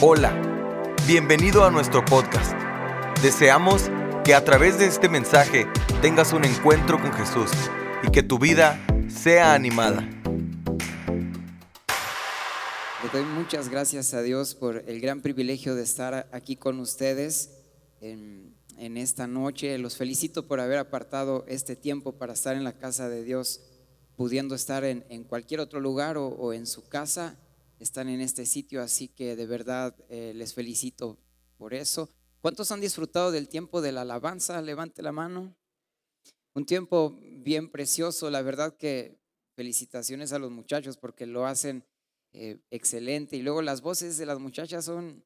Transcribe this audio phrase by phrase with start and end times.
[0.00, 0.32] Hola,
[1.08, 2.52] bienvenido a nuestro podcast.
[3.20, 3.90] Deseamos
[4.24, 5.66] que a través de este mensaje
[6.00, 7.50] tengas un encuentro con Jesús
[8.06, 10.08] y que tu vida sea animada.
[13.02, 17.58] Le doy muchas gracias a Dios por el gran privilegio de estar aquí con ustedes
[18.00, 19.78] en, en esta noche.
[19.78, 23.62] Los felicito por haber apartado este tiempo para estar en la casa de Dios,
[24.14, 27.36] pudiendo estar en, en cualquier otro lugar o, o en su casa
[27.78, 31.18] están en este sitio, así que de verdad eh, les felicito
[31.56, 32.10] por eso.
[32.40, 34.60] ¿Cuántos han disfrutado del tiempo de la alabanza?
[34.62, 35.56] Levante la mano.
[36.54, 39.18] Un tiempo bien precioso, la verdad que
[39.54, 41.84] felicitaciones a los muchachos porque lo hacen
[42.32, 45.24] eh, excelente y luego las voces de las muchachas son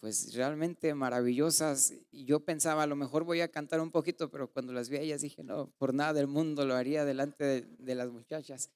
[0.00, 1.92] pues realmente maravillosas.
[2.10, 4.96] Y yo pensaba, a lo mejor voy a cantar un poquito, pero cuando las vi
[4.96, 8.70] a ellas dije, no, por nada del mundo lo haría delante de, de las muchachas.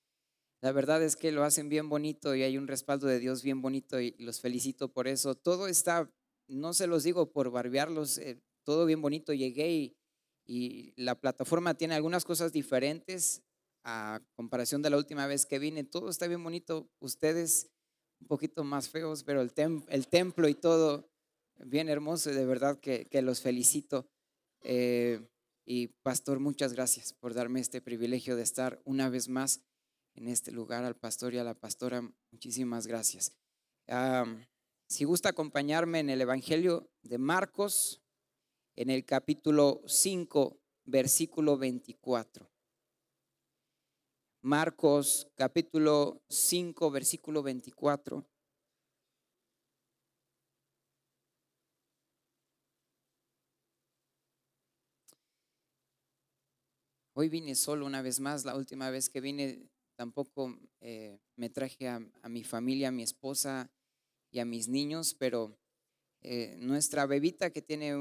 [0.64, 3.60] La verdad es que lo hacen bien bonito y hay un respaldo de Dios bien
[3.60, 5.34] bonito y los felicito por eso.
[5.34, 6.10] Todo está,
[6.48, 9.34] no se los digo por barbearlos, eh, todo bien bonito.
[9.34, 9.97] Llegué y,
[10.47, 13.42] y, la plataforma tiene algunas cosas diferentes
[13.83, 15.84] a comparación de la última vez que vine.
[15.84, 16.88] Todo está bien bonito.
[16.98, 17.69] Ustedes
[18.22, 19.53] un poquito más feos, pero el,
[19.91, 21.10] el templo y todo
[21.58, 22.31] bien hermoso.
[22.31, 24.08] De verdad que, que los felicito.
[24.62, 25.20] Eh,
[25.66, 29.60] y pastor, muchas gracias por darme este privilegio de estar una vez más
[30.14, 33.32] en este lugar, al pastor y a la pastora, muchísimas gracias.
[34.86, 38.00] si gusta acompañarme en el Evangelio de Marcos,
[38.76, 42.48] en el capítulo 5, versículo 24.
[44.42, 48.26] Marcos capítulo 5, versículo 24.
[57.16, 61.89] Hoy vine solo una vez más, la última vez que vine tampoco eh, me traje
[61.89, 63.70] a, mi familia, a mi esposa
[64.31, 65.56] y a mis niños, pero
[66.23, 67.95] eh, nuestra bebita que tiene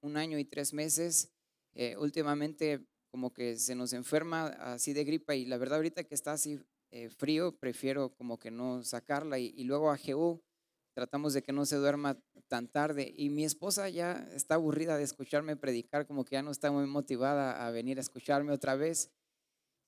[0.00, 1.32] un, año y tres meses,
[1.74, 6.14] eh, últimamente como que se nos enferma así de gripa y la verdad ahorita que
[6.14, 6.60] está así
[7.18, 10.42] frío, prefiero como que no sacarla y, y luego a Jehú
[10.94, 12.18] tratamos de que no se duerma
[12.48, 16.50] tan tarde y mi esposa ya está aburrida de escucharme predicar, como que ya no
[16.50, 19.10] está muy motivada a venir a escucharme otra vez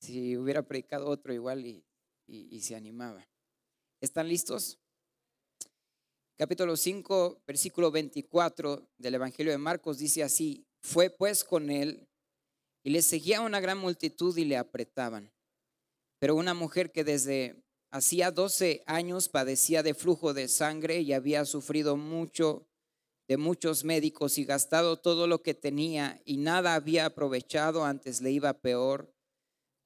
[0.01, 1.85] si hubiera predicado otro igual y,
[2.27, 3.27] y, se animaba.
[4.01, 4.79] ¿Están listos?
[6.37, 12.09] Capítulo 5, versículo 24 del Evangelio de Marcos dice así, fue pues con él
[12.85, 15.33] y le seguía una gran multitud y le apretaban.
[16.21, 21.45] Pero una mujer que desde hacía 12 años padecía de flujo de sangre y había
[21.45, 22.69] sufrido mucho
[23.27, 28.31] de muchos médicos y gastado todo lo que tenía y nada había aprovechado, antes le
[28.31, 29.13] iba peor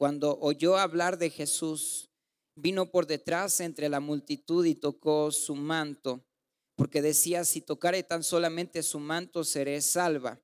[0.02, 2.10] cuando oyó hablar de Jesús,
[2.56, 6.26] vino por detrás entre la multitud y tocó su manto,
[6.74, 10.42] porque decía, si tocare tan solamente su manto, seré salva.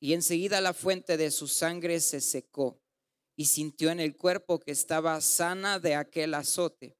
[0.00, 2.80] Y enseguida la fuente de su sangre se secó
[3.36, 6.96] y sintió en el cuerpo que estaba sana de aquel azote.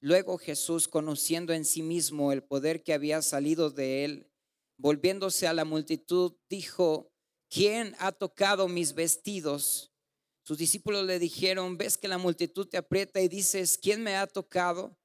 [0.00, 4.32] Luego Jesús, conociendo en sí mismo el poder que había salido de él,
[4.78, 7.12] volviéndose a la multitud, dijo,
[7.50, 9.92] ¿quién ha tocado mis vestidos?
[10.46, 14.28] Sus discípulos le dijeron, ves que la multitud te aprieta y dices, ¿quién me ha
[14.28, 14.96] tocado?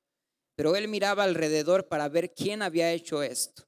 [0.55, 3.67] Pero él miraba alrededor para ver quién había hecho esto.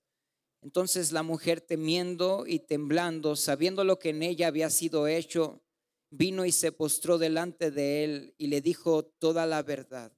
[0.62, 5.64] Entonces la mujer temiendo y temblando, sabiendo lo que en ella había sido hecho,
[6.12, 10.16] vino y se postró delante de él y le dijo toda la verdad.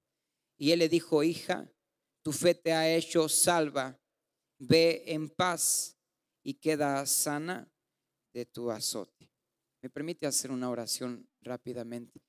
[0.58, 1.72] Y él le dijo, hija,
[2.22, 3.98] tu fe te ha hecho salva,
[4.60, 5.98] ve en paz
[6.44, 7.72] y queda sana
[8.34, 9.32] de tu azote.
[9.82, 12.22] ¿Me permite hacer una oración rápidamente?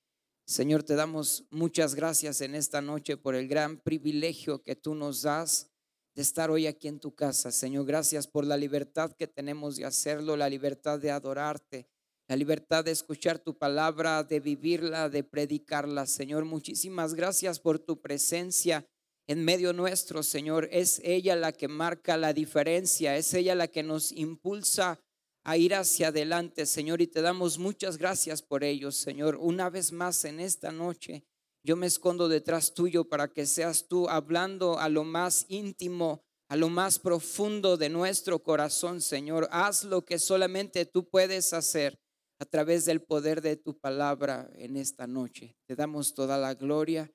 [0.47, 5.23] Señor, te damos muchas gracias en esta noche por el gran privilegio que tú nos
[5.23, 5.73] das
[6.15, 7.51] de estar hoy aquí en tu casa.
[7.51, 11.89] Señor, gracias por la libertad que tenemos de hacerlo, la libertad de adorarte,
[12.29, 16.07] la libertad de escuchar tu palabra, de vivirla, de predicarla.
[16.07, 18.87] Señor, muchísimas gracias por tu presencia
[19.27, 20.69] en medio nuestro, Señor.
[20.71, 25.01] Es ella la que marca la diferencia, es ella la que nos impulsa
[25.47, 29.37] a ir hacia adelante, Señor, y te damos muchas gracias por ello, Señor.
[29.37, 31.25] Una vez más en esta noche,
[31.63, 36.57] yo me escondo detrás tuyo para que seas tú hablando a lo más íntimo, a
[36.57, 39.47] lo más profundo de nuestro corazón, Señor.
[39.53, 41.97] Haz lo que solamente tú puedes hacer
[42.41, 45.57] a través del poder de tu palabra en esta noche.
[45.65, 47.09] Te damos toda la gloria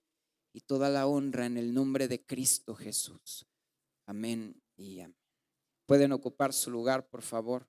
[0.54, 3.46] y toda la honra en el nombre de Cristo Jesús.
[4.06, 5.18] Amén y amén.
[5.86, 7.68] Pueden ocupar su lugar, por favor.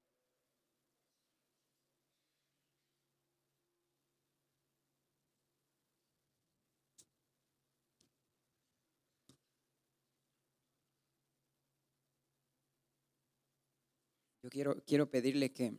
[14.53, 15.73] Quiero, quiero pedirle que,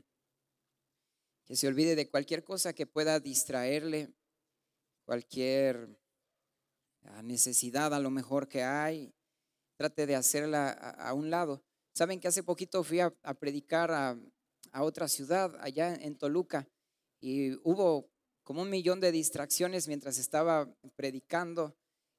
[1.46, 4.12] que se olvide de cualquier cosa que pueda distraerle,
[5.06, 5.96] cualquier
[7.04, 9.14] ah, necesidad a lo mejor que hay,
[9.78, 11.64] trate de hacerla a, un lado.
[11.94, 14.18] Saben que hace poquito fui a, predicar a,
[14.82, 16.68] otra ciudad, allá en Toluca,
[17.22, 18.10] y hubo
[18.42, 21.76] como un millón de distracciones mientras estaba predicando.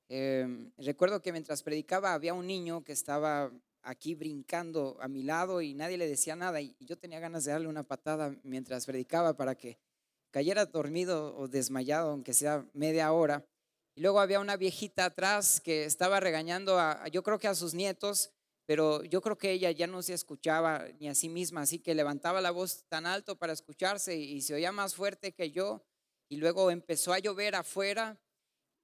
[0.09, 3.51] Em, recuerdo que mientras predicaba había un niño que estaba
[3.85, 7.53] aquí brincando a mi lado y nadie le decía nada y yo tenía ganas de
[7.53, 9.79] darle una patada mientras predicaba para que
[10.31, 13.47] cayera dormido o desmayado, aunque sea media hora.
[13.95, 17.75] Y luego había una viejita atrás que estaba regañando a, yo creo que a sus
[17.75, 18.33] nietos,
[18.67, 21.95] pero yo creo que ella ya no se escuchaba ni a sí misma, así que
[21.95, 25.85] levantaba la voz tan alto para escucharse y se oía más fuerte que yo.
[26.29, 28.19] Y luego empezó a llover afuera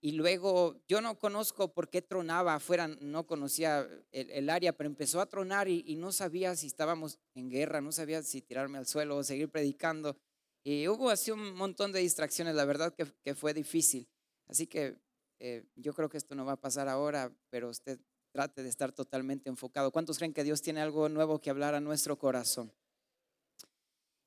[0.03, 5.21] y luego yo no conozco por qué tronaba afuera, no conocía el, área, pero empezó
[5.21, 9.19] a tronar y, no sabía si estábamos en guerra, no sabía si tirarme al suelo
[9.19, 10.17] o seguir predicando.
[10.65, 14.09] Y hubo así un montón de distracciones, la verdad que, fue difícil.
[14.49, 14.97] Así que
[15.39, 18.01] eh, yo creo que esto no va a pasar ahora, pero usted
[18.33, 19.93] trate de estar totalmente enfocado.
[19.93, 22.73] ¿Cuántos creen que Dios tiene algo nuevo que hablar a nuestro corazón?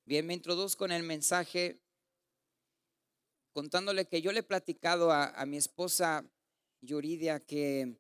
[0.05, 1.82] Bien, me introduzco en el mensaje
[3.53, 6.25] contándole que yo le he platicado a, mi esposa
[6.81, 7.97] Yuridia que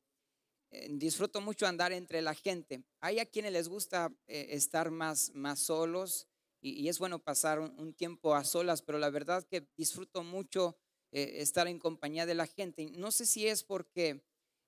[0.71, 2.83] eh, disfruto mucho andar entre la gente.
[2.99, 6.27] Hay a quienes les gusta eh, estar más, más solos
[6.59, 10.77] y, es bueno pasar un, tiempo a solas, pero la verdad que disfruto mucho
[11.11, 12.89] eh, estar en compañía de la gente.
[12.97, 14.25] No sé si es porque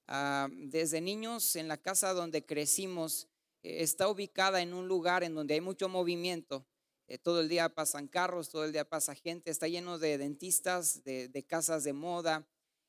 [0.08, 3.28] ah, desde niños en la casa donde crecimos
[3.64, 6.68] está ubicada en un lugar en donde hay mucho movimiento
[7.08, 11.04] eh, todo el día pasan carros, todo el día pasa gente, está lleno de dentistas,
[11.04, 12.48] de, casas de moda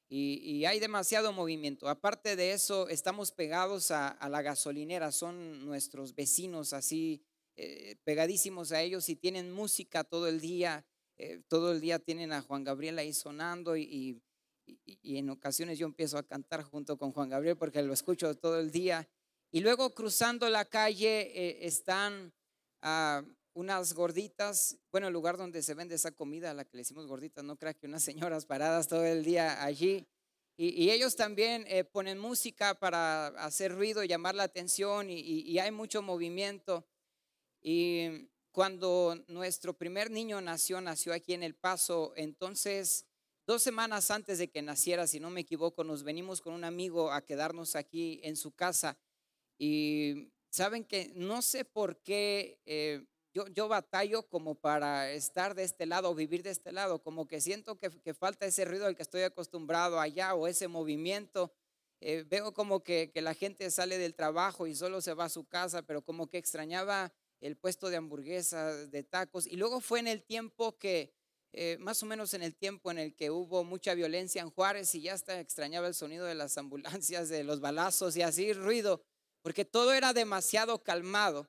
[0.09, 1.89] y, hay demasiado movimiento.
[1.89, 7.23] Aparte de eso, estamos pegados a, la gasolinera, son nuestros vecinos así
[7.57, 10.87] eh, pegadísimos a ellos y tienen música todo el día,
[11.19, 14.23] eh, todo el día tienen a Juan Gabriel ahí sonando y,
[15.03, 18.71] en ocasiones yo empiezo a cantar junto con Juan Gabriel porque lo escucho todo el
[18.71, 19.09] día.
[19.53, 22.33] Y luego cruzando la calle están...
[22.83, 23.23] ah,
[23.57, 27.07] unas gorditas, bueno, el lugar donde se vende esa comida, a la que le decimos
[27.07, 30.07] gorditas, no crea que unas señoras paradas todo el día allí.
[30.59, 35.71] Y, ellos también eh, ponen música para hacer ruido, llamar la atención y, y hay
[35.71, 36.87] mucho movimiento.
[37.61, 43.05] Y cuando nuestro primer niño nació, nació aquí en El Paso, entonces
[43.47, 47.13] dos semanas antes de que naciera, si no me equivoco, nos venimos con un amigo
[47.13, 48.99] a quedarnos aquí en su casa.
[49.59, 53.05] Y saben que no sé por qué eh,
[53.45, 57.79] yo, batallo como para estar de este lado vivir de este lado, como que siento
[57.79, 61.53] que, falta ese ruido al que estoy acostumbrado allá o ese movimiento.
[62.01, 65.45] Eh, veo como que, la gente sale del trabajo y solo se va a su
[65.45, 69.47] casa, pero como que extrañaba el puesto de hamburguesas, de tacos.
[69.47, 71.13] Y luego fue en el tiempo que,
[71.53, 74.95] eh, más o menos en el tiempo en el que hubo mucha violencia en Juárez
[74.95, 79.03] y ya hasta extrañaba el sonido de las ambulancias, de los balazos y así ruido,
[79.43, 81.49] porque todo era demasiado calmado.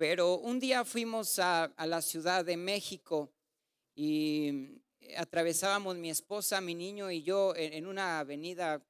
[0.00, 3.30] Pero un día fuimos a, la Ciudad de México
[3.94, 4.80] y
[5.18, 8.82] atravesábamos mi esposa, mi niño y yo en, una avenida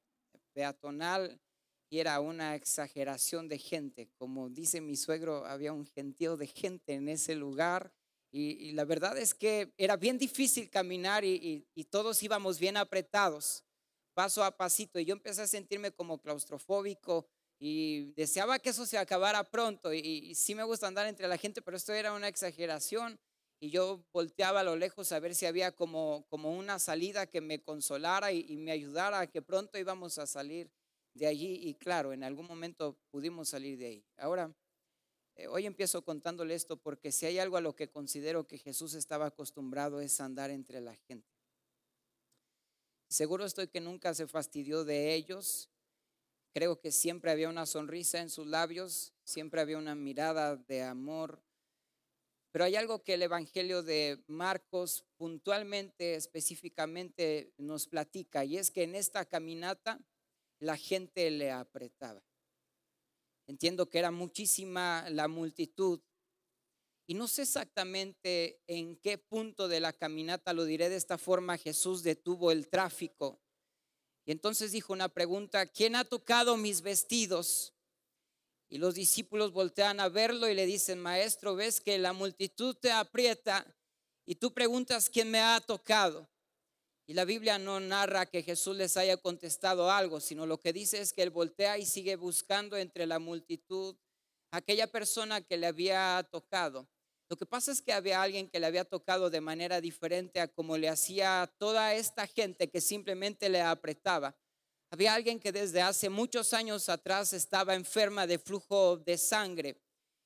[0.53, 1.41] peatonal
[1.89, 4.09] y era una exageración de gente.
[4.19, 7.93] Como dice mi suegro, había un gentío de gente en ese lugar.
[8.31, 13.65] Y, la verdad es que era bien difícil caminar y, y, todos íbamos bien apretados,
[14.15, 15.01] paso a pasito.
[15.01, 17.27] Y yo empecé a sentirme como claustrofóbico
[17.63, 19.93] y deseaba que eso se acabara pronto.
[19.93, 23.21] Y, sí me gusta andar entre la gente, pero esto era una exageración.
[23.61, 27.43] Y yo volteaba a lo lejos a ver si había como, como una salida que
[27.43, 30.71] me consolara y, me ayudara a que pronto íbamos a salir
[31.13, 31.61] de allí.
[31.63, 34.05] Y claro, en algún momento pudimos salir de ahí.
[34.17, 34.51] Ahora,
[35.37, 38.95] eh, hoy empiezo contándole esto porque si hay algo a lo que considero que Jesús
[38.95, 41.29] estaba acostumbrado es andar entre la gente.
[43.11, 45.69] Seguro estoy que nunca se fastidió de ellos,
[46.53, 51.43] Creo que siempre había una sonrisa en sus labios, siempre había una mirada de amor.
[52.51, 58.83] Pero hay algo que el Evangelio de Marcos puntualmente, específicamente nos platica, y es que
[58.83, 60.01] en esta caminata
[60.59, 62.21] la gente le apretaba.
[63.47, 66.01] Entiendo que era muchísima la multitud.
[67.07, 71.59] Y no sé exactamente en qué punto de la caminata, lo diré de esta forma,
[71.59, 73.41] Jesús detuvo el tráfico
[74.33, 77.73] entonces dijo una pregunta, ¿quién ha tocado mis vestidos?
[78.69, 82.93] Y los discípulos voltean a verlo y le dicen, maestro, ves que la multitud te
[82.93, 83.67] aprieta
[84.27, 86.29] y tú preguntas quién me ha tocado.
[87.07, 91.01] Y la Biblia no narra que Jesús les haya contestado algo, sino lo que dice
[91.01, 93.97] es que él voltea y sigue buscando entre la multitud
[94.53, 96.87] aquella persona que le había tocado.
[97.31, 100.49] Lo que pasa es que había alguien que le había tocado de manera diferente a
[100.49, 104.37] como le hacía toda esta gente que simplemente le apretaba.
[104.91, 109.81] Había alguien que desde hace muchos años atrás estaba enferma de flujo de sangre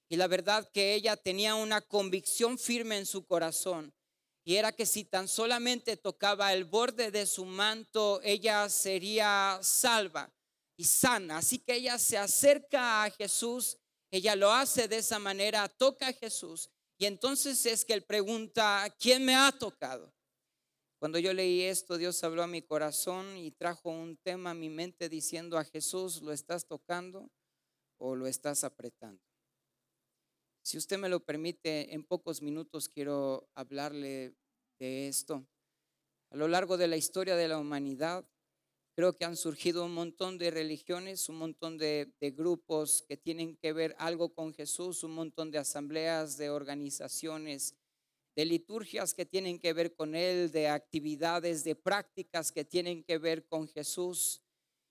[0.08, 3.92] y la verdad que ella tenía una convicción firme en su corazón
[4.42, 10.32] y era que si tan solamente tocaba el borde de su manto, ella sería salva
[10.78, 11.36] y sana.
[11.36, 13.76] Así que ella se acerca a Jesús,
[14.10, 18.86] ella lo hace de esa manera, toca a Jesús y entonces es que él pregunta,
[18.98, 20.12] ¿quién me ha tocado?
[20.98, 24.70] Cuando yo leí esto, Dios habló a mi corazón y trajo un tema a mi
[24.70, 27.30] mente diciendo a Jesús, ¿lo estás tocando
[27.98, 29.22] o lo estás apretando?
[30.62, 34.34] Si usted me lo permite, en pocos minutos quiero hablarle
[34.78, 35.46] de esto.
[36.30, 38.26] A lo largo de la historia de la humanidad,
[38.94, 43.72] creo que han surgido un montón de religiones, un montón de, grupos que tienen que
[43.72, 47.74] ver algo con Jesús, un montón de asambleas, de organizaciones
[48.36, 53.18] de liturgias que tienen que ver con Él, de actividades, de prácticas que tienen que
[53.18, 54.42] ver con Jesús.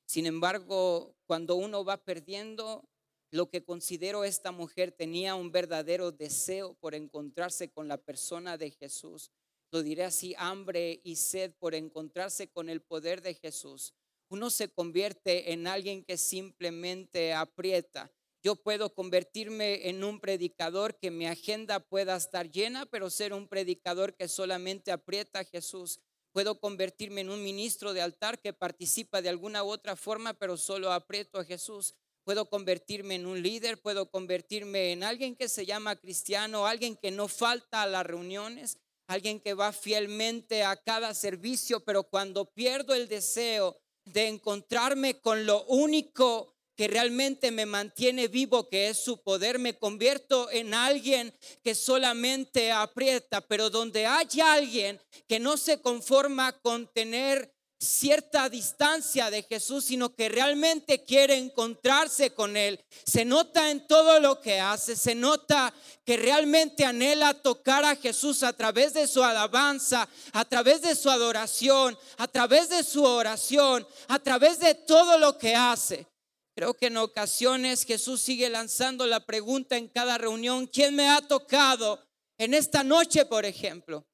[0.06, 2.88] Sin embargo, cuando uno va perdiendo,
[3.32, 8.72] lo que considero esta mujer tenía un verdadero deseo por encontrarse con la persona de
[8.72, 9.32] Jesús.
[9.74, 13.94] Lo diré así, hambre y sed por encontrarse con el poder de Jesús.
[14.30, 18.10] Uno se convierte en alguien que simplemente aprieta,
[18.44, 23.48] yo puedo convertirme en un predicador que mi agenda pueda estar llena, pero ser un
[23.48, 26.02] predicador que solamente aprieta a Jesús.
[26.34, 30.58] Puedo convertirme en un ministro de altar que participa de alguna u otra forma, pero
[30.58, 31.96] solo aprieto a Jesús.
[32.26, 37.12] Puedo convertirme en un líder, puedo convertirme en alguien que se llama cristiano, alguien que
[37.12, 42.94] no falta a las reuniones, alguien que va fielmente a cada servicio, pero cuando pierdo
[42.94, 49.22] el deseo de encontrarme con lo único que realmente me mantiene vivo, que es su
[49.22, 51.34] poder, me convierto en alguien
[51.64, 57.54] que solamente aprieta, pero donde hay alguien que no se conforma con tener
[57.84, 62.84] cierta distancia de Jesús, sino que realmente quiere encontrarse con Él.
[63.06, 65.74] Se nota en todo lo que hace, se nota
[66.06, 71.10] que realmente anhela tocar a Jesús a través de su alabanza, a través de su
[71.10, 76.08] adoración, a través de su oración, a través de todo lo que hace.
[76.56, 81.22] Creo que en ocasiones Jesús sigue lanzando la pregunta en cada reunión, ¿quién me ha
[81.22, 82.00] tocado
[82.38, 84.06] en esta noche, por ejemplo?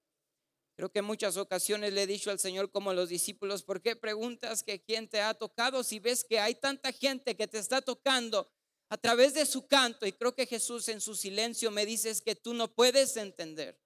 [0.79, 3.81] Creo que en muchas ocasiones le he dicho al Señor como a los discípulos, ¿por
[3.81, 7.59] qué preguntas que quién te ha tocado si ves que hay tanta gente que te
[7.59, 8.49] está tocando
[8.87, 10.05] a través de su canto?
[10.05, 13.77] Y creo que Jesús en su silencio me dice es que tú no puedes entender.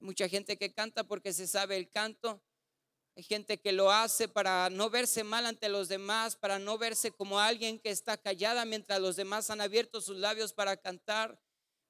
[0.00, 2.42] Mucha gente que canta porque se sabe el canto,
[3.14, 7.10] hay gente que lo hace para no verse mal ante los demás, para no verse
[7.10, 11.38] como alguien que está callada mientras los demás han abierto sus labios para cantar.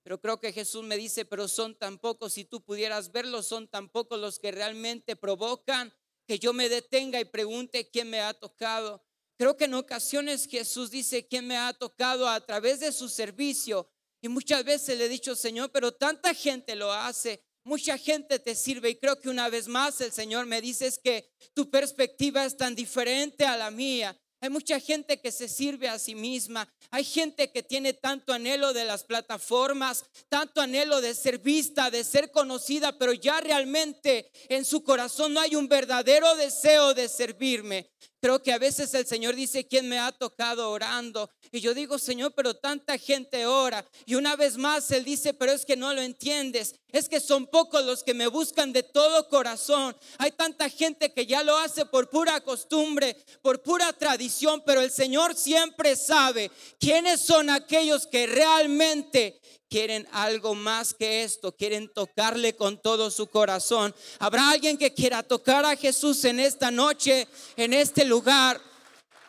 [0.08, 3.68] Pero creo que Jesús me dice, pero son tan pocos, si tú pudieras verlos, son
[3.68, 5.92] tan pocos los que realmente provocan
[6.26, 9.04] que yo me detenga y pregunte quién me ha tocado.
[9.36, 13.86] Creo que en ocasiones Jesús dice quién me ha tocado a través de su servicio.
[14.22, 17.44] Y muchas veces le he dicho, Señor, pero tanta gente lo hace.
[17.62, 20.98] Mucha gente te sirve y creo que una vez más el Señor me dice es
[20.98, 24.18] que tu perspectiva es tan diferente a la mía.
[24.40, 26.68] Hay mucha gente que se sirve a sí misma.
[26.90, 32.04] Hay gente que tiene tanto anhelo de las plataformas, tanto anhelo de ser vista, de
[32.04, 37.90] ser conocida, pero ya realmente en su corazón no hay un verdadero deseo de servirme.
[38.20, 41.30] Creo que a veces el Señor dice, ¿quién me ha tocado orando?
[41.52, 43.86] Y yo digo, Señor, pero tanta gente ora.
[44.06, 46.74] Y una vez más Él dice, pero es que no lo entiendes.
[46.90, 49.96] Es que son pocos los que me buscan de todo corazón.
[50.18, 54.90] Hay tanta gente que ya lo hace por pura costumbre, por pura tradición, pero el
[54.90, 62.56] Señor siempre sabe quiénes son aquellos que realmente quieren algo más que esto, quieren tocarle
[62.56, 63.94] con todo su corazón.
[64.18, 68.60] ¿Habrá alguien que quiera tocar a Jesús en esta noche, en este lugar?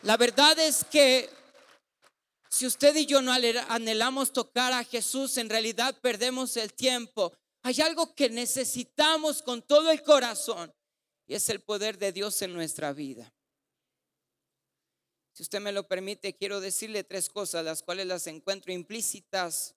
[0.04, 1.30] La verdad es que
[2.50, 7.34] si usted y yo no anhelamos tocar a Jesús, en realidad perdemos el tiempo.
[7.62, 10.74] Hay algo que necesitamos con todo el corazón
[11.28, 13.32] y es el poder de Dios en nuestra vida.
[15.34, 19.76] Si usted me lo permite, quiero decirle tres cosas, las cuales las encuentro implícitas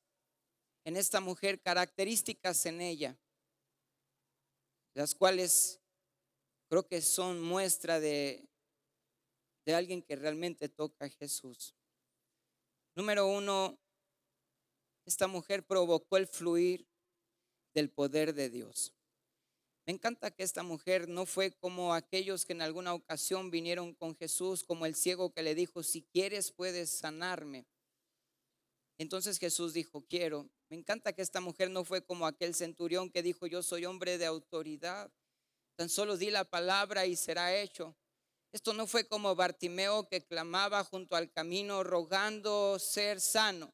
[0.85, 3.19] en esta mujer, características en ella,
[4.95, 5.81] las cuales
[6.69, 8.49] creo que son muestra de,
[9.65, 11.75] de alguien que realmente toca a Jesús.
[12.95, 13.79] Número uno,
[15.07, 16.87] esta mujer provocó el fluir
[17.75, 18.93] del poder de Dios.
[19.87, 24.15] Me encanta que esta mujer no fue como aquellos que en alguna ocasión vinieron con
[24.15, 27.67] Jesús, como el ciego que le dijo, si quieres puedes sanarme.
[28.99, 30.49] Entonces Jesús dijo, quiero.
[30.69, 34.19] Me encanta que esta mujer no fue como aquel centurión que dijo, yo soy hombre
[34.19, 35.11] de autoridad.
[35.77, 37.97] Tan solo di la palabra y será hecho.
[38.53, 43.73] Esto no fue como Bartimeo que clamaba junto al camino rogando ser sano.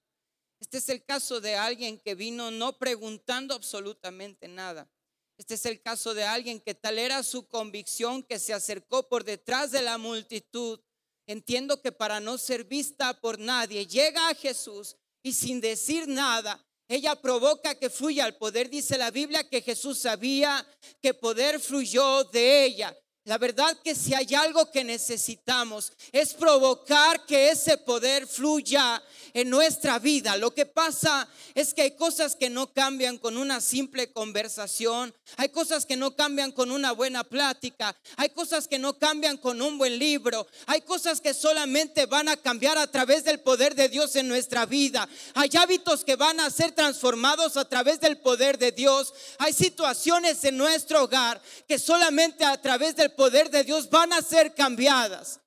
[0.61, 4.89] Este es el caso de alguien que vino no preguntando absolutamente nada.
[5.37, 9.25] Este es el caso de alguien que tal era su convicción que se acercó por
[9.25, 10.81] detrás de la multitud.
[11.27, 14.97] Entiendo que para no ser vista por nadie, llega a Jesús
[15.29, 16.59] y sin decir nada,
[16.89, 18.71] ella provoca que fluya el poder.
[18.71, 20.67] Dice la Biblia que Jesús sabía
[21.03, 22.97] que poder fluyó de ella.
[23.29, 29.03] La verdad que si hay algo que necesitamos es provocar que ese poder fluya
[29.35, 30.39] en nuestra vida.
[30.39, 35.51] Lo que pasa es que hay cosas que no cambian con una simple conversación, hay
[35.51, 39.77] cosas que no cambian con una buena plática, hay cosas que no cambian con un
[39.77, 44.17] buen libro, hay cosas que solamente van a cambiar a través del poder de Dios
[44.17, 45.07] en nuestra vida.
[45.35, 49.13] Hay hábitos que van a ser transformados a través del poder de Dios.
[49.37, 54.23] Hay situaciones en nuestro hogar que solamente a través del poder de Dios van a
[54.23, 55.41] ser cambiadas.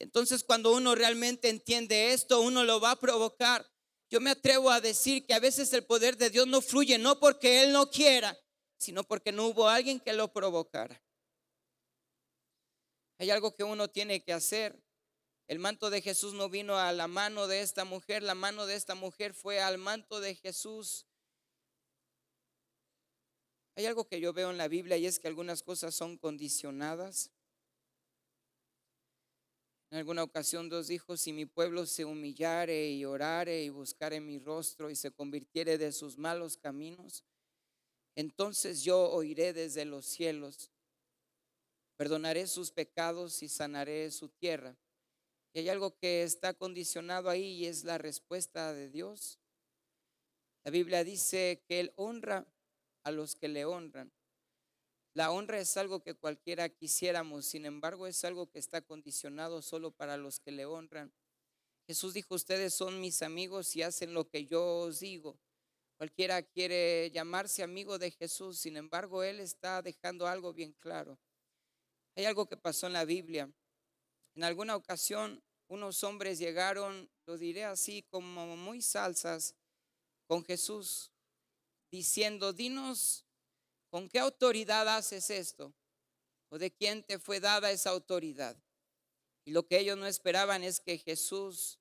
[0.00, 3.64] Entonces cuando uno realmente entiende esto, uno lo va a provocar.
[4.10, 7.20] Yo me atrevo a decir que a veces el poder de Dios no fluye, no
[7.20, 8.36] porque Él no quiera,
[8.76, 11.00] sino porque no hubo alguien que lo provocara.
[13.18, 14.76] Hay algo que uno tiene que hacer.
[15.46, 18.74] El manto de Jesús no vino a la mano de esta mujer, la mano de
[18.74, 21.05] esta mujer fue al manto de Jesús.
[23.76, 27.30] Hay algo que yo veo en la Biblia y es que algunas cosas son condicionadas.
[29.90, 34.38] En alguna ocasión Dios dijo, si mi pueblo se humillare y orare y buscare mi
[34.38, 37.22] rostro y se convirtiere de sus malos caminos,
[38.14, 40.70] entonces yo oiré desde los cielos,
[41.96, 44.74] perdonaré sus pecados y sanaré su tierra.
[45.52, 49.38] Y hay algo que está condicionado ahí y es la respuesta de Dios.
[50.64, 52.46] La Biblia dice que Él honra
[53.06, 54.12] a los que le honran
[55.16, 59.90] la honra es algo que cualquiera quisiéramos, sin embargo es algo que está condicionado solo
[59.90, 61.10] para los que le honran.
[61.86, 65.38] Jesús dijo, ustedes son mis amigos y hacen lo que yo os digo.
[65.96, 71.18] Cualquiera quiere llamarse amigo de Jesús, sin embargo Él está dejando algo bien claro.
[72.14, 73.50] Hay algo que pasó en la Biblia.
[74.34, 79.54] En alguna ocasión unos hombres llegaron, lo diré así, como muy salsas
[80.26, 81.10] con Jesús,
[81.90, 83.26] diciendo, dinos
[83.96, 85.74] ¿Con qué autoridad haces esto?
[86.50, 88.54] ¿O de quién te fue dada esa autoridad?
[89.44, 91.78] Y lo que ellos no esperaban es que Jesús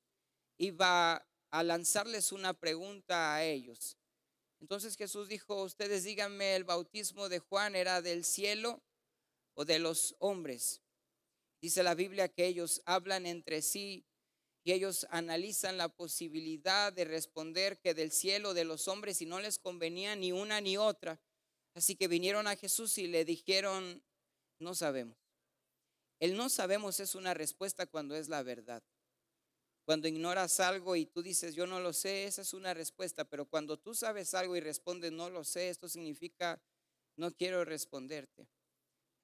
[0.58, 3.98] iba a lanzarles una pregunta a ellos.
[4.62, 8.82] Entonces Jesús dijo, ustedes díganme, ¿el bautismo de Juan era del cielo
[9.54, 10.82] o de los hombres?
[11.60, 14.06] Dice la Biblia que ellos hablan entre sí
[14.66, 19.40] y ellos analizan la posibilidad de responder que del cielo de los hombres y no
[19.40, 21.22] les convenía ni una ni otra.
[21.76, 24.02] Así que vinieron a Jesús y le dijeron,
[24.58, 25.18] no sabemos.
[26.20, 28.82] El no sabemos es una respuesta cuando es la verdad.
[29.86, 33.24] Cuando ignoras algo y tú dices, yo no lo sé, esa es una respuesta.
[33.24, 36.60] Pero cuando tú sabes algo y respondes, no lo sé, esto significa,
[37.18, 38.48] no quiero responderte.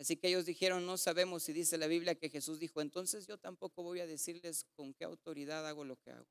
[0.01, 1.47] Así que ellos dijeron, no sabemos.
[1.47, 5.03] Y dice la Biblia que Jesús dijo, entonces yo tampoco voy a decirles con qué
[5.03, 6.25] autoridad hago lo que hago.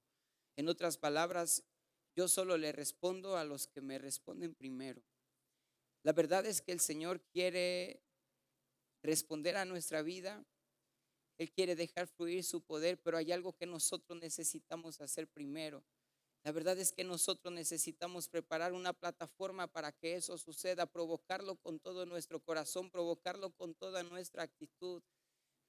[0.56, 1.62] En otras palabras,
[2.16, 5.00] yo solo le respondo a los que me responden primero.
[6.02, 8.02] La verdad es que el Señor quiere
[9.04, 10.44] responder a nuestra vida.
[11.38, 15.84] Él quiere dejar fluir su poder, pero hay algo que nosotros necesitamos hacer primero.
[16.42, 21.78] La verdad es que nosotros necesitamos preparar una plataforma para que eso suceda, provocarlo con
[21.78, 25.02] todo nuestro corazón, provocarlo con toda nuestra actitud.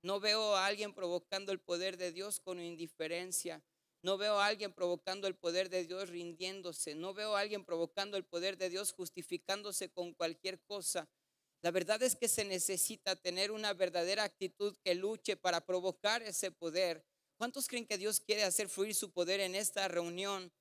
[0.02, 3.62] No veo a alguien provocando el poder de Dios con indiferencia.
[4.02, 6.96] No veo a alguien provocando el poder de Dios rindiéndose.
[6.96, 11.08] No veo a alguien provocando el poder de Dios justificándose con cualquier cosa.
[11.62, 16.50] La verdad es que se necesita tener una verdadera actitud que luche para provocar ese
[16.50, 17.06] poder.
[17.38, 20.52] ¿Cuántos creen que Dios quiere hacer fluir su poder en esta reunión?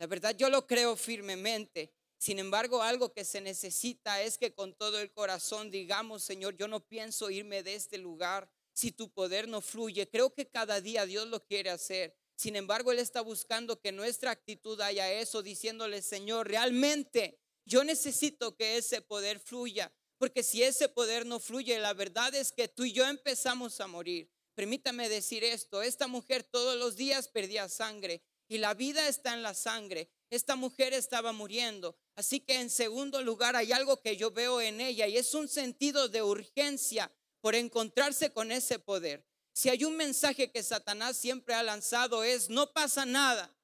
[0.00, 1.92] La verdad yo lo creo firmemente.
[2.16, 6.68] Sin embargo, algo que se necesita es que con todo el corazón digamos, Señor, yo
[6.68, 10.08] no pienso irme de este lugar si tu poder no fluye.
[10.08, 12.16] Creo que cada día Dios lo quiere hacer.
[12.34, 18.56] Sin embargo, Él está buscando que nuestra actitud haya eso, diciéndole, Señor, realmente yo necesito
[18.56, 22.84] que ese poder fluya, porque si ese poder no fluye, la verdad es que tú
[22.84, 24.30] y yo empezamos a morir.
[24.54, 29.44] Permítame decir esto, esta mujer todos los días perdía sangre y la vida está en
[29.44, 30.10] la sangre.
[30.28, 31.96] Esta mujer estaba muriendo.
[32.16, 35.46] Así que en segundo lugar hay algo que yo veo en ella y es un
[35.46, 39.24] sentido de urgencia por encontrarse con ese poder.
[39.52, 43.56] Si hay un mensaje que Satanás siempre ha lanzado es, no pasa nada.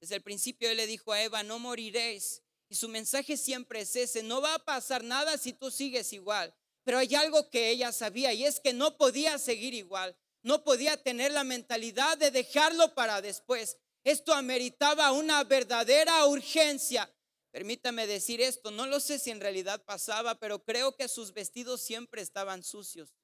[0.00, 2.44] Desde el principio él le dijo a Eva, no moriréis.
[2.68, 6.54] Y su mensaje siempre es ese, no va a pasar nada si tú sigues igual.
[6.84, 11.02] Pero hay algo que ella sabía y es que no podía seguir igual, no podía
[11.02, 13.78] tener la mentalidad de dejarlo para después.
[14.04, 17.12] Esto ameritaba una verdadera urgencia.
[17.50, 21.80] Permítame decir esto, no lo sé si en realidad pasaba, pero creo que sus vestidos
[21.80, 23.14] siempre estaban sucios.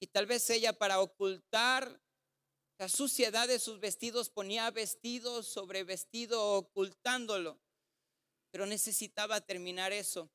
[0.00, 2.00] Y tal vez ella para ocultar
[2.78, 7.58] la suciedad de sus vestidos ponía vestido sobre vestido ocultándolo.
[8.52, 10.30] Pero necesitaba terminar eso.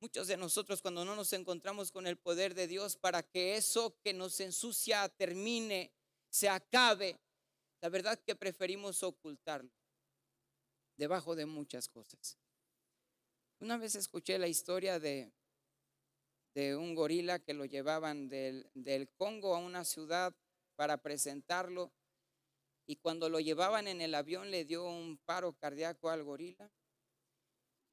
[0.00, 3.96] Muchos de nosotros cuando no nos encontramos con el poder de Dios para que eso
[4.02, 5.90] que nos ensucia termine,
[6.28, 7.18] se acabe,
[7.80, 9.70] la verdad que preferimos ocultarlo
[10.96, 12.38] debajo de muchas cosas.
[13.58, 15.32] Una vez escuché la historia de,
[16.54, 20.34] de un gorila que lo llevaban del, del Congo a una ciudad
[20.74, 21.90] para presentarlo
[22.86, 26.70] y cuando lo llevaban en el avión le dio un paro cardíaco al gorila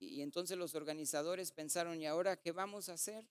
[0.09, 3.27] y entonces los organizadores pensaron, ¿y ahora qué vamos a hacer?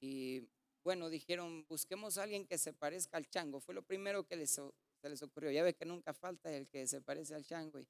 [0.00, 0.48] Y
[0.82, 3.60] bueno, dijeron, busquemos a alguien que se parezca al chango.
[3.60, 5.50] Fue lo primero que les, se les ocurrió.
[5.50, 7.80] Ya ve que nunca falta el que se parece al chango.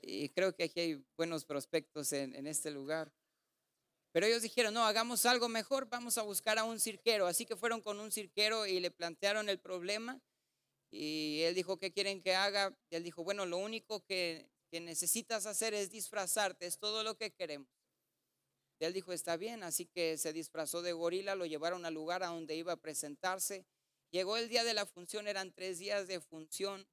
[0.00, 3.12] Y, creo que aquí hay buenos prospectos en, en este lugar.
[4.10, 7.26] Pero ellos dijeron, no, hagamos algo mejor, vamos a buscar a un cirquero.
[7.26, 10.20] Así que fueron con un cirquero y le plantearon el problema.
[10.90, 12.76] Y él dijo, ¿qué quieren que haga?
[12.90, 17.16] Y él dijo, bueno, lo único que que necesitas hacer es disfrazarte, es todo lo
[17.16, 17.68] que queremos.
[18.80, 22.22] Y él dijo, está bien, así que se disfrazó de gorila, lo llevaron al lugar
[22.22, 23.66] a donde iba a presentarse.
[24.10, 26.86] Llegó el día de la función, eran tres días de función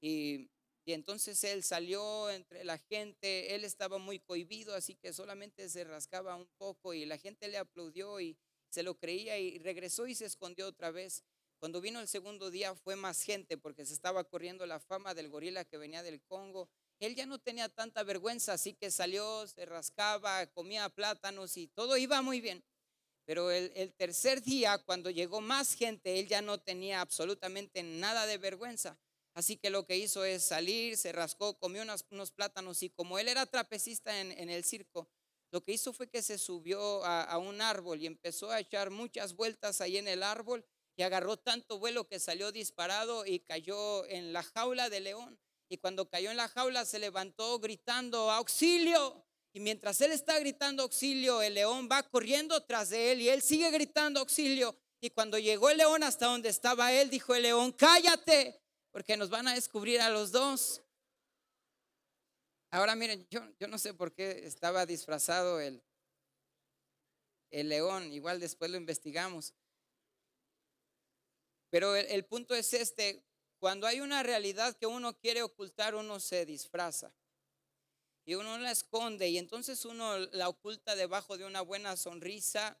[0.00, 0.50] y,
[0.84, 5.84] y entonces él salió entre la gente, él estaba muy cohibido, así que solamente se
[5.84, 8.36] rascaba un poco y la gente le aplaudió y
[8.70, 11.22] se lo creía y regresó y se escondió otra vez.
[11.60, 15.28] Cuando vino el segundo día fue más gente porque se estaba corriendo la fama del
[15.28, 16.68] gorila que venía del Congo
[17.04, 21.96] él ya no tenía tanta vergüenza, así que salió, se rascaba, comía plátanos y todo
[21.96, 22.64] iba muy bien.
[23.24, 28.38] Pero el, tercer día, cuando llegó más gente, él ya no tenía absolutamente nada de
[28.38, 28.98] vergüenza.
[29.34, 33.28] Así que lo que hizo es salir, se rascó, comió unos, plátanos y como él
[33.28, 35.08] era trapecista en, el circo,
[35.50, 38.90] lo que hizo fue que se subió a, a, un árbol y empezó a echar
[38.90, 40.64] muchas vueltas ahí en el árbol
[40.96, 45.38] y agarró tanto vuelo que salió disparado y cayó en la jaula de león
[45.72, 49.24] y cuando cayó en la jaula se levantó gritando, auxilio.
[49.54, 53.40] Y mientras él está gritando auxilio, el león va corriendo tras de él y él
[53.40, 54.76] sigue gritando auxilio.
[55.00, 59.30] Y cuando llegó el león hasta donde estaba él, dijo el león, cállate, porque nos
[59.30, 60.82] van a descubrir a los dos.
[62.70, 65.82] Ahora miren, yo, yo no sé por qué estaba disfrazado el,
[67.50, 69.54] el león, igual después lo investigamos.
[71.70, 73.24] Pero el, el punto es este,
[73.62, 77.14] cuando hay una realidad que uno quiere ocultar, uno se disfraza
[78.24, 82.76] y uno la esconde y entonces uno la oculta debajo de una buena sonrisa,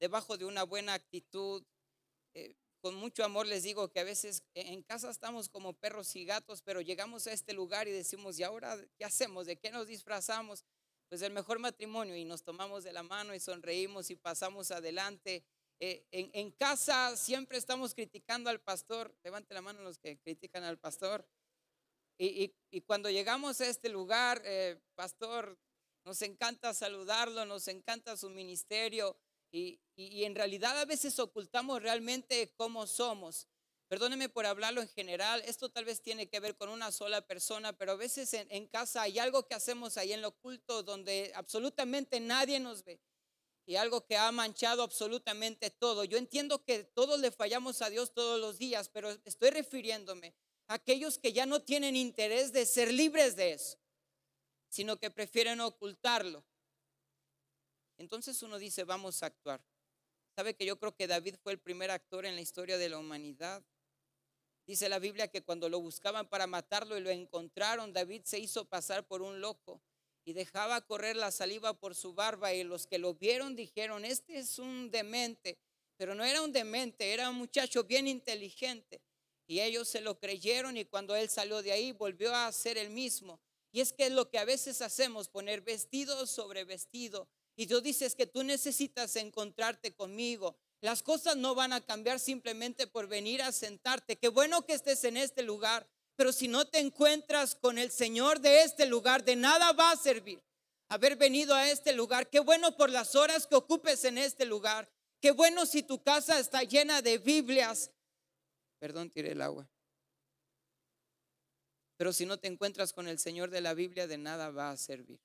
[0.00, 1.62] debajo de una buena actitud.
[2.32, 6.24] Eh, con mucho amor les digo que a veces en casa estamos como perros y
[6.24, 9.44] gatos, pero llegamos a este lugar y decimos, ¿y ahora qué hacemos?
[9.44, 10.64] ¿De qué nos disfrazamos?
[11.10, 15.44] Pues el mejor matrimonio y nos tomamos de la mano y sonreímos y pasamos adelante
[15.84, 19.12] eh, en, casa siempre estamos criticando al pastor.
[19.24, 21.26] Levante la mano los que critican al pastor.
[22.16, 22.54] Y,
[22.86, 25.58] cuando llegamos a este lugar, eh, pastor,
[26.04, 29.18] nos encanta saludarlo, nos encanta su ministerio.
[29.50, 33.48] Y, en realidad a veces ocultamos realmente cómo somos.
[33.88, 37.72] Perdóneme por hablarlo en general, esto tal vez tiene que ver con una sola persona,
[37.72, 41.32] pero a veces en, en casa hay algo que hacemos ahí en lo oculto donde
[41.34, 43.00] absolutamente nadie nos ve
[43.64, 46.04] y algo que ha manchado absolutamente todo.
[46.04, 50.34] Yo entiendo que todos le fallamos a Dios todos los días, pero estoy refiriéndome
[50.66, 53.78] a aquellos que ya no tienen interés de ser libres de eso,
[54.68, 56.44] sino que prefieren ocultarlo.
[57.98, 59.64] Entonces uno dice, vamos a actuar.
[60.34, 62.98] ¿Sabe que yo creo que David fue el primer actor en la historia de la
[62.98, 63.62] humanidad?
[64.66, 68.64] Dice la Biblia que cuando lo buscaban para matarlo y lo encontraron, David se hizo
[68.64, 69.82] pasar por un loco
[70.24, 74.38] y dejaba correr la saliva por su barba y los que lo vieron dijeron, este
[74.38, 75.58] es un demente,
[75.96, 79.02] pero no era un demente, era un muchacho bien inteligente.
[79.46, 82.90] Y ellos se lo creyeron y cuando él salió de ahí volvió a ser el
[82.90, 83.40] mismo.
[83.72, 87.28] Y es que es lo que a veces hacemos, poner vestido sobre vestido.
[87.56, 90.56] Y Dios dice que tú necesitas encontrarte conmigo.
[90.80, 94.16] Las cosas no van a cambiar simplemente por venir a sentarte.
[94.16, 98.40] Qué bueno que estés en este lugar, pero si no te encuentras con el Señor
[98.40, 100.42] de este lugar, de nada va a servir
[100.92, 102.28] haber venido a este lugar.
[102.28, 104.90] Qué bueno por las horas que ocupes en este lugar.
[105.20, 107.90] Qué bueno si tu casa está llena de Biblias.
[108.78, 109.66] Perdón, tiré el agua.
[111.96, 114.76] Pero si no te encuentras con el Señor de la Biblia, de nada va a
[114.76, 115.18] servir.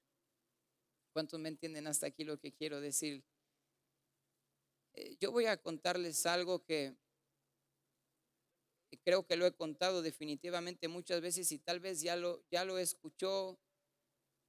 [1.11, 3.25] ¿Cuántos me entienden hasta aquí lo que quiero decir?
[4.93, 6.95] Eh, yo voy a contarles algo que
[9.03, 12.77] creo que lo he contado definitivamente muchas veces y tal vez ya lo, ya lo
[12.77, 13.59] escuchó,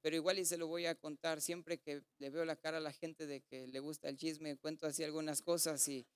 [0.01, 2.81] pero igual y se lo voy a contar siempre que le veo la cara a
[2.81, 6.07] la gente de que le gusta el chisme, cuento así algunas cosas y,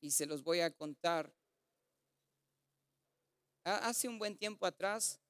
[0.00, 1.32] y se los voy a contar.
[3.64, 5.20] Hace un buen tiempo atrás,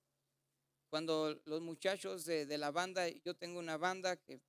[0.89, 4.41] cuando los muchachos de, la banda, yo tengo una banda que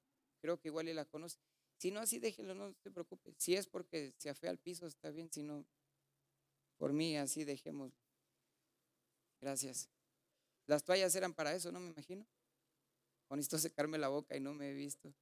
[0.42, 1.38] creo que igual y la conoce.
[1.78, 3.34] Si no, así déjelo, no se preocupe.
[3.38, 5.30] Si es porque se afea al piso, está bien.
[5.32, 5.66] Si no,
[6.84, 7.94] por mí, así dejemos.
[9.40, 9.88] Gracias.
[10.66, 11.80] Las toallas eran para eso, ¿no?
[11.80, 12.28] Me imagino.
[13.30, 15.14] Con esto secarme la boca y no me he visto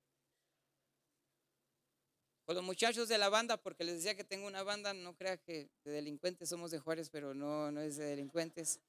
[2.53, 5.69] los muchachos de la banda, porque les decía que tengo una banda, no crea que
[5.83, 8.79] de delincuentes somos de Juárez, pero no, no es de delincuentes.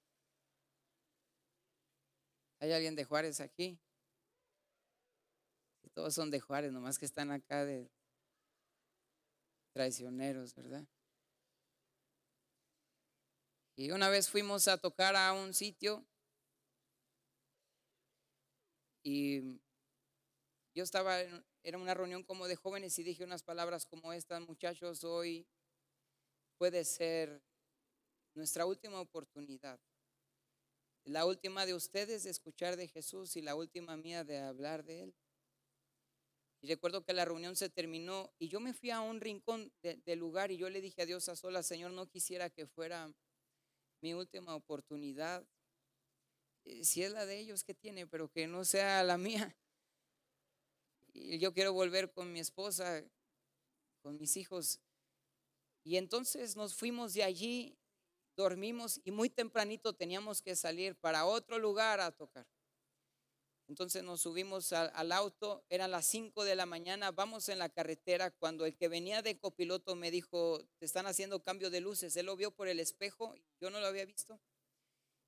[2.59, 3.79] ¿Hay alguien de Juárez aquí?
[5.95, 7.87] todos son de Juárez, nomás que están acá de
[9.75, 10.87] traicioneros, ¿verdad?
[13.75, 16.07] Y una vez fuimos a tocar a un sitio
[19.03, 19.41] y
[20.75, 24.41] yo estaba en, era una reunión como de jóvenes y dije unas palabras como estas,
[24.43, 25.47] muchachos, hoy
[26.59, 27.43] puede ser
[28.35, 29.81] nuestra última oportunidad.
[31.05, 35.05] La última de ustedes de escuchar de Jesús y la última mía de hablar de
[35.05, 35.15] Él.
[36.61, 40.19] Y recuerdo que la reunión se terminó y yo me fui a un rincón del
[40.19, 43.13] lugar y yo le dije a Dios a solas, Señor, no quisiera que fuera
[44.03, 45.47] mi última oportunidad.
[46.65, 49.57] Eh, si es la de ellos que tiene, pero que no sea la mía
[51.15, 53.05] y yo quiero volver con mi esposa,
[54.03, 54.81] con mis hijos.
[55.85, 57.77] Y entonces nos fuimos de allí,
[58.37, 62.47] dormimos y muy tempranito teníamos que salir para otro lugar a tocar.
[63.73, 68.31] Entonces nos subimos al, auto, eran las 5 de la mañana, vamos en la carretera
[68.31, 72.15] cuando el que venía de copiloto me dijo, te están haciendo cambio de luces.
[72.19, 74.39] Él lo vio por el espejo, yo no lo había visto.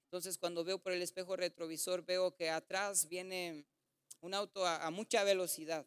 [0.09, 3.65] Entonces cuando veo por el espejo retrovisor veo que atrás viene
[4.21, 5.87] un auto a, mucha velocidad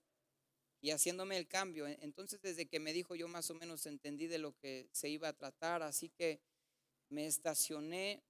[0.81, 1.85] y haciéndome el cambio.
[1.85, 5.27] Entonces, desde que me dijo, yo más o menos entendí de lo que se iba
[5.27, 6.41] a tratar, así que
[7.09, 8.23] me estacioné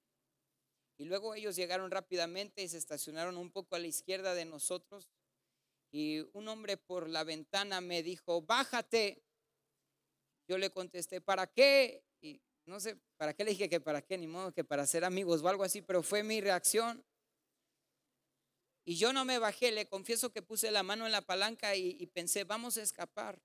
[0.98, 5.08] y luego ellos llegaron rápidamente y se estacionaron un poco a la izquierda de nosotros
[5.90, 9.22] y un hombre por la ventana me dijo, bájate.
[10.46, 12.04] Yo le contesté, ¿para qué?
[12.20, 14.18] Y no sé, ¿para qué le dije que para qué?
[14.18, 17.04] Ni modo que para ser amigos o algo así, pero fue mi reacción.
[18.84, 22.06] Y yo no me bajé, le confieso que puse la mano en la palanca y,
[22.06, 23.38] pensé, vamos a escapar.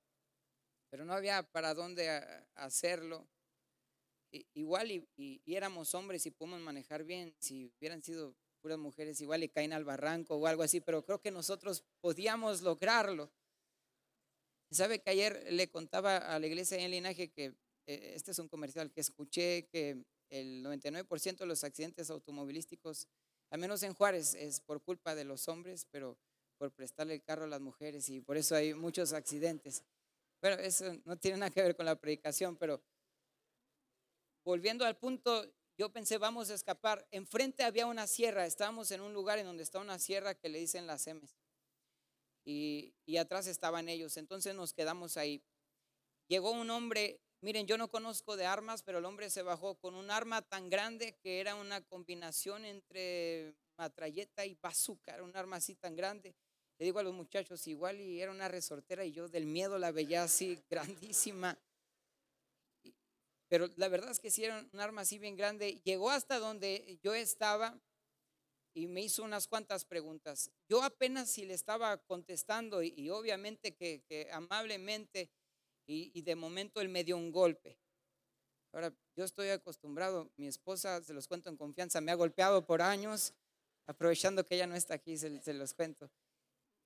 [0.89, 2.23] Pero no había para dónde
[2.55, 3.27] hacerlo.
[4.53, 7.35] Igual y, éramos hombres y podemos manejar bien.
[7.39, 11.19] Si hubieran sido puras mujeres, igual y caen al barranco o algo así, pero creo
[11.21, 13.31] que nosotros podíamos lograrlo.
[14.71, 17.53] ¿Sabe que ayer le contaba a la iglesia en linaje que
[17.85, 23.07] eh, este es un comercial que escuché que el 99% de los accidentes automovilísticos
[23.53, 26.17] al menos en Juárez es por culpa de los hombres, pero
[26.57, 29.83] por prestarle el carro a las mujeres y por eso hay muchos accidentes.
[30.41, 32.81] Bueno, eso no tiene nada que ver con la predicación, pero
[34.43, 35.45] volviendo al punto,
[35.77, 37.07] yo pensé, vamos a escapar.
[37.11, 40.59] Enfrente había una sierra, estábamos en un lugar en donde está una sierra que le
[40.59, 41.35] dicen las Emes.
[42.45, 45.41] Y, y atrás estaban ellos, entonces nos quedamos ahí.
[46.27, 49.95] Llegó un hombre Miren, yo no conozco de armas, pero el hombre se bajó con
[49.95, 55.57] un arma tan grande que era una combinación entre matralleta y bazooka, era un arma
[55.57, 56.37] así tan grande.
[56.79, 59.91] Le digo a los muchachos, igual y era una resortera y yo del miedo la
[59.91, 61.59] veía así grandísima.
[63.53, 65.79] Pero la verdad es que sí era un arma así bien grande.
[65.83, 67.79] Llegó hasta donde yo estaba
[68.73, 70.49] y me hizo unas cuantas preguntas.
[70.67, 75.29] Yo apenas si le estaba contestando y, obviamente que, amablemente
[75.85, 77.77] y, de momento él me dio un golpe.
[78.71, 82.81] Ahora, yo estoy acostumbrado, mi esposa, se los cuento en confianza, me ha golpeado por
[82.81, 83.35] años,
[83.85, 86.09] aprovechando que ella no está aquí, se, los cuento.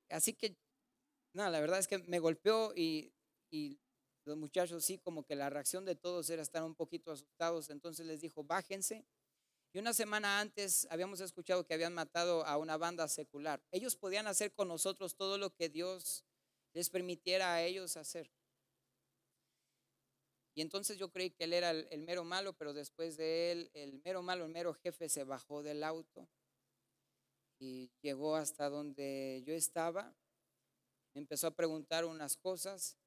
[0.09, 0.57] Así que,
[1.31, 3.13] no, la verdad es que me golpeó y
[4.27, 8.05] los muchachos sí, como que la reacción de todos era estar un poquito asustados, entonces
[8.05, 9.05] les dijo, bájense.
[9.71, 13.63] Y una semana antes habíamos escuchado que habían matado a una banda secular.
[13.71, 16.25] Ellos podían hacer con nosotros todo lo que Dios
[16.73, 18.29] les permitiera a ellos hacer.
[20.53, 24.01] Y entonces yo creí que él era el, mero malo, pero después de él, el
[24.03, 26.27] mero malo, el mero jefe se bajó del auto
[27.59, 30.13] y llegó hasta donde yo estaba.
[31.13, 32.97] Empezó a preguntar unas cosas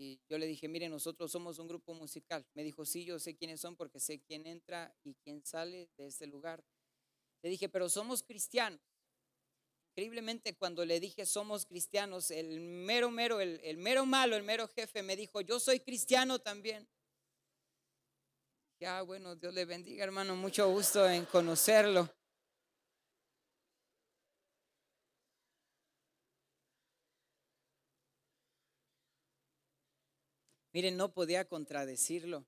[0.00, 2.46] y yo le dije, mire, nosotros somos un grupo musical.
[2.54, 6.06] Me dijo, sí, yo sé quiénes son porque sé quién entra y quién sale de
[6.06, 6.64] este lugar.
[7.42, 8.80] Le dije, pero somos cristianos.
[9.90, 14.68] Increíblemente cuando le dije somos cristianos, el mero mero, el, el mero malo, el mero
[14.68, 16.88] jefe me dijo, yo soy cristiano también.
[18.80, 22.08] Ya, bueno, Dios le bendiga, hermano, mucho gusto en conocerlo.
[30.72, 32.46] Miren, no podía contradecirlo.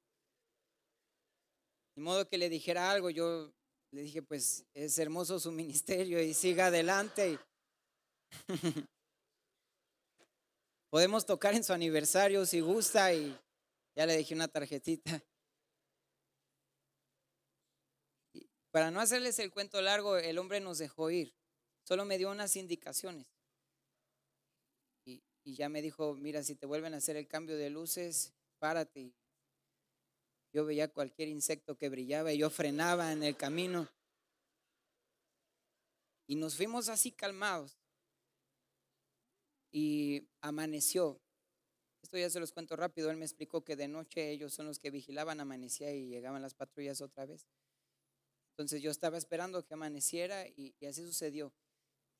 [1.97, 3.53] De modo que le dijera algo, yo
[3.91, 7.39] le dije, pues es hermoso su ministerio y siga adelante.
[10.91, 13.37] Podemos tocar en su aniversario si gusta y
[13.97, 15.23] ya le dejé una tarjetita.
[18.71, 21.35] Para no hacerles el cuento largo, el hombre nos dejó ir.
[21.83, 23.27] Solo me dio unas indicaciones.
[25.45, 29.13] Y, ya me dijo, mira, si te vuelven a hacer el cambio de luces, párate.
[30.53, 33.89] Yo veía cualquier insecto que brillaba y yo frenaba en el camino.
[36.27, 37.79] Y nos fuimos así calmados.
[39.71, 41.21] Y amaneció.
[42.03, 43.11] Esto ya se los cuento rápido.
[43.11, 46.55] Él me explicó que de noche ellos son los que vigilaban, amanecía y llegaban las
[46.55, 47.47] patrullas otra vez.
[48.53, 51.53] Entonces yo estaba esperando que amaneciera y, así sucedió.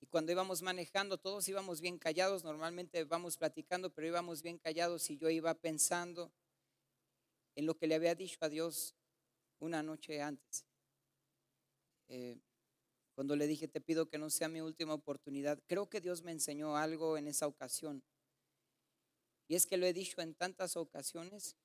[0.03, 5.09] Y cuando íbamos manejando, todos íbamos bien callados, normalmente vamos platicando, pero íbamos bien callados
[5.11, 6.33] y yo iba pensando
[7.55, 8.97] en lo que le había dicho a Dios
[9.61, 10.67] una noche antes.
[12.09, 12.37] Eh,
[13.15, 16.33] cuando le dije, te pido que no sea mi última oportunidad, creo que Dios me
[16.33, 18.03] enseñó algo en esa ocasión.
[19.47, 21.57] Y es que lo he dicho en tantas ocasiones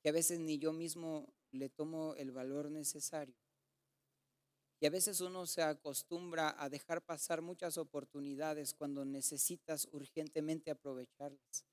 [0.00, 3.34] que a veces ni yo mismo le tomo el valor necesario.
[4.82, 11.66] Y a veces uno se acostumbra a dejar pasar muchas oportunidades cuando necesitas urgentemente aprovecharlas.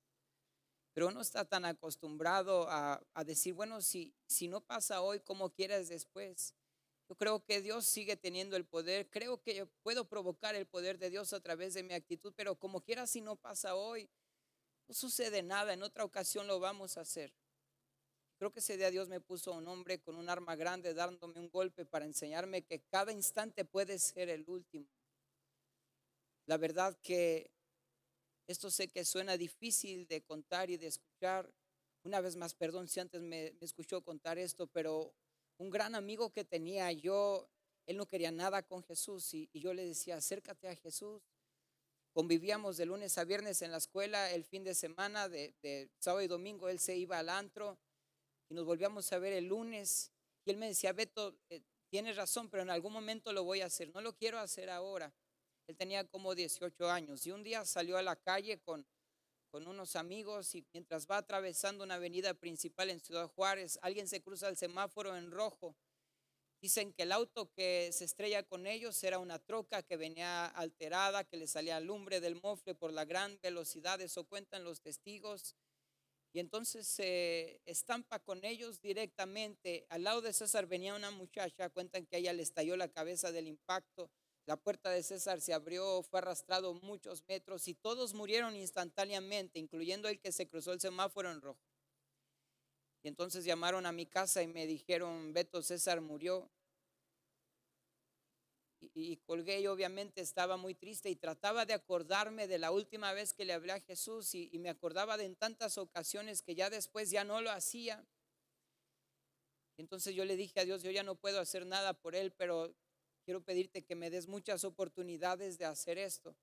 [0.94, 5.88] Pero uno está tan acostumbrado a, decir, bueno, si, si no pasa hoy, ¿cómo quieras
[5.88, 6.54] después?
[7.08, 9.10] Yo creo que Dios sigue teniendo el poder.
[9.10, 12.56] Creo que yo puedo provocar el poder de Dios a través de mi actitud, pero
[12.56, 14.10] como quiera, si no pasa hoy,
[14.90, 15.72] no sucede nada.
[15.72, 17.34] En otra ocasión lo vamos a hacer.
[18.38, 21.50] Creo que ese día Dios me puso un hombre con un arma grande dándome un
[21.50, 24.86] golpe para enseñarme que cada instante puede ser el último.
[26.46, 27.50] La verdad que
[28.46, 31.52] esto sé que suena difícil de contar y de escuchar.
[32.04, 35.16] Una vez más, perdón si antes me, escuchó contar esto, pero
[35.58, 37.50] un gran amigo que tenía yo,
[37.88, 41.24] él no quería nada con Jesús y, yo le decía, acércate a Jesús.
[42.14, 46.24] Convivíamos de lunes a viernes en la escuela, el fin de semana, de, de sábado
[46.24, 47.80] y domingo, él se iba al antro
[48.50, 50.12] y nos volvíamos a ver el lunes.
[50.46, 53.66] Y él me decía, Beto, eh, tienes razón, pero en algún momento lo voy a
[53.66, 53.94] hacer.
[53.94, 55.14] No lo quiero hacer ahora.
[55.68, 58.88] Él tenía como 18 años y un día salió a la calle con,
[59.52, 64.22] con unos amigos y mientras va atravesando una avenida principal en Ciudad Juárez, alguien se
[64.22, 65.76] cruza el semáforo en rojo.
[66.62, 71.24] Dicen que el auto que se estrella con ellos era una troca que venía alterada,
[71.24, 75.56] que le salía lumbre del mofle por la gran velocidad, eso cuentan los testigos.
[76.34, 79.86] Y entonces se estampa con ellos directamente.
[79.90, 83.32] Al lado de César venía una muchacha, cuentan que a ella le estalló la cabeza
[83.32, 84.12] del impacto.
[84.46, 90.08] La puerta de César se abrió, fue arrastrado muchos metros y todos murieron instantáneamente, incluyendo
[90.08, 91.60] el que se cruzó el semáforo en rojo.
[93.04, 96.50] Y entonces llamaron a mi casa y me dijeron, Beto César murió
[98.80, 103.34] y, colgué y obviamente estaba muy triste y trataba de acordarme de la última vez
[103.34, 106.70] que le hablé a Jesús y, y me acordaba de en tantas ocasiones que ya
[106.70, 108.06] después ya no lo hacía.
[109.78, 112.74] Entonces yo le dije a Dios, yo ya no puedo hacer nada por él, pero
[113.24, 116.36] quiero pedirte que me des muchas oportunidades de hacer esto.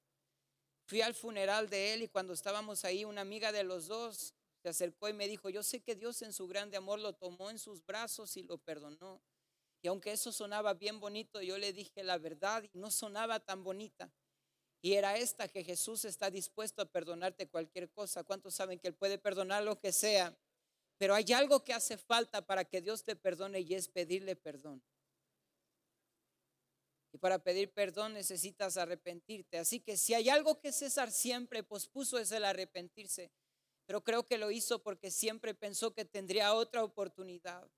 [0.86, 4.68] Fui al funeral de él y cuando estábamos ahí, una amiga de los dos se
[4.68, 7.58] acercó y me dijo, yo sé que Dios en su grande amor lo tomó en
[7.58, 9.20] sus brazos y lo perdonó.
[9.84, 13.62] Y aunque eso sonaba bien bonito, yo le dije la verdad y no sonaba tan
[13.62, 14.10] bonita.
[14.80, 18.24] Y era esta que Jesús está dispuesto a perdonarte cualquier cosa.
[18.24, 20.34] ¿Cuántos saben que Él puede perdonar lo que sea?
[20.96, 24.82] Pero hay algo que hace falta para que Dios te perdone y es pedirle perdón.
[27.12, 29.58] Y para pedir perdón necesitas arrepentirte.
[29.58, 33.30] Así que si hay algo que César siempre pospuso es el arrepentirse.
[33.84, 37.70] Pero creo que lo hizo porque siempre pensó que tendría otra oportunidad.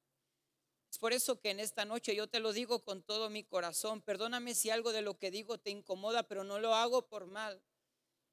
[0.97, 4.01] Es por eso que en esta noche yo te lo digo con todo mi corazón.
[4.01, 7.63] Perdóname si algo de lo que digo te incomoda, pero no lo hago por mal.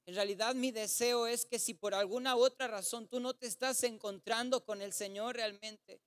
[0.06, 3.84] En realidad mi deseo es que si por alguna otra razón tú no te estás
[3.84, 6.00] encontrando con el Señor realmente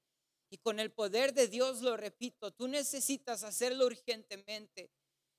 [0.49, 4.91] y con el poder de Dios, lo repito, tú necesitas hacerlo urgentemente.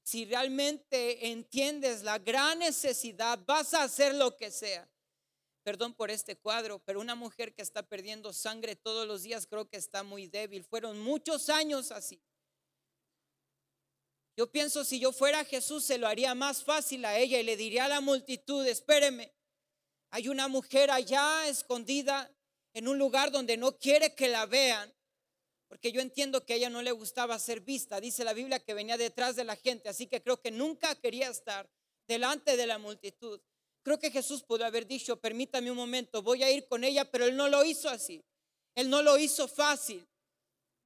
[0.04, 4.88] Si realmente entiendes la gran necesidad, vas a hacer lo que sea
[5.68, 9.68] perdón por este cuadro, pero una mujer que está perdiendo sangre todos los días creo
[9.68, 10.64] que está muy débil.
[10.64, 12.22] Fueron muchos años así.
[14.38, 17.58] Yo pienso si yo fuera Jesús se lo haría más fácil a ella y le
[17.58, 19.34] diría a la multitud, espéreme,
[20.10, 22.34] hay una mujer allá escondida
[22.74, 24.96] en un lugar donde no quiere que la vean,
[25.68, 28.00] porque yo entiendo que a ella no le gustaba ser vista.
[28.00, 31.28] Dice la Biblia que venía detrás de la gente, así que creo que nunca quería
[31.28, 31.70] estar
[32.08, 33.42] delante de la multitud.
[33.88, 37.24] Creo que Jesús pudo haber dicho, permítame un momento, voy a ir con ella, pero
[37.24, 38.22] él no lo hizo así.
[38.76, 40.06] Él no lo hizo fácil.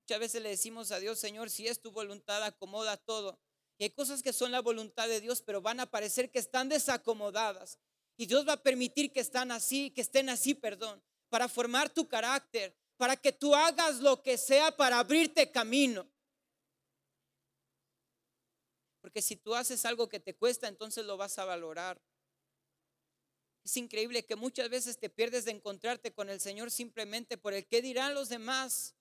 [0.04, 3.40] Muchas veces le decimos a Dios, Señor, si es tu voluntad, acomoda todo.
[3.80, 6.70] Y hay cosas que son la voluntad de Dios, pero van a parecer que están
[6.70, 7.80] desacomodadas.
[8.18, 12.08] Y Dios va a permitir que están así, que estén así, perdón, para formar tu
[12.08, 16.08] carácter, para que tú hagas lo que sea para abrirte camino.
[19.02, 22.00] Porque si tú haces algo que te cuesta, entonces lo vas a valorar.
[23.64, 27.68] Es increíble que muchas veces te pierdes de encontrarte con el Señor simplemente por el
[27.68, 28.96] que dirán los demás.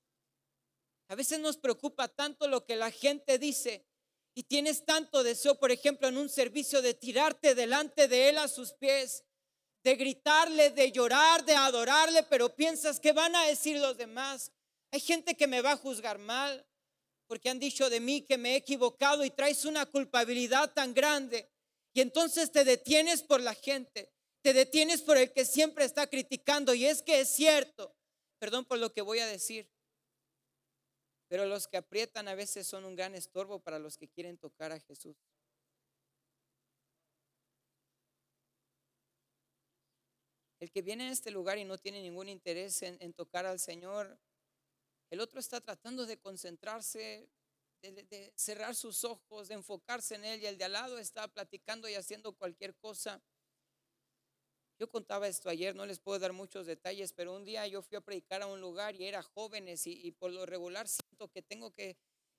[1.08, 3.86] A veces nos preocupa tanto lo que la gente dice
[4.34, 8.48] y tienes tanto deseo, por ejemplo, en un servicio de tirarte delante de Él a
[8.48, 9.24] sus pies,
[9.82, 14.52] de gritarle, de llorar, de adorarle, pero piensas que van a decir los demás.
[14.92, 16.66] Hay gente que me va a juzgar mal
[17.26, 21.48] porque han dicho de mí que me he equivocado y traes una culpabilidad tan grande.
[21.92, 24.12] Y entonces te detienes por la gente,
[24.42, 26.74] te detienes por el que siempre está criticando.
[26.74, 27.94] Y es que es cierto,
[28.38, 29.68] perdón por lo que voy a decir,
[31.28, 34.72] pero los que aprietan a veces son un gran estorbo para los que quieren tocar
[34.72, 35.16] a Jesús.
[40.58, 44.18] El que viene a este lugar y no tiene ningún interés en, tocar al Señor,
[45.10, 47.30] el otro está tratando de concentrarse,
[47.80, 51.88] de, cerrar sus ojos, de enfocarse en Él y el de al lado está platicando
[51.88, 53.22] y haciendo cualquier cosa.
[54.80, 57.98] Yo contaba esto ayer, no les puedo dar muchos detalles, pero un día yo fui
[57.98, 61.70] a predicar a un lugar y era jóvenes y, por lo regular siento que tengo
[61.70, 61.98] que,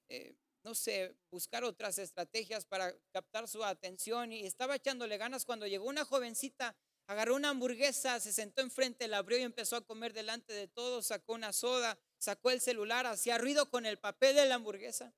[0.10, 0.34] eh,
[0.64, 5.86] no sé, buscar otras estrategias para captar su atención y estaba echándole ganas cuando llegó
[5.86, 6.76] una jovencita
[7.06, 11.06] agarró una hamburguesa, se sentó enfrente, la abrió y empezó a comer delante de todos,
[11.08, 15.14] sacó una soda, sacó el celular, hacía ruido con el papel de la hamburguesa.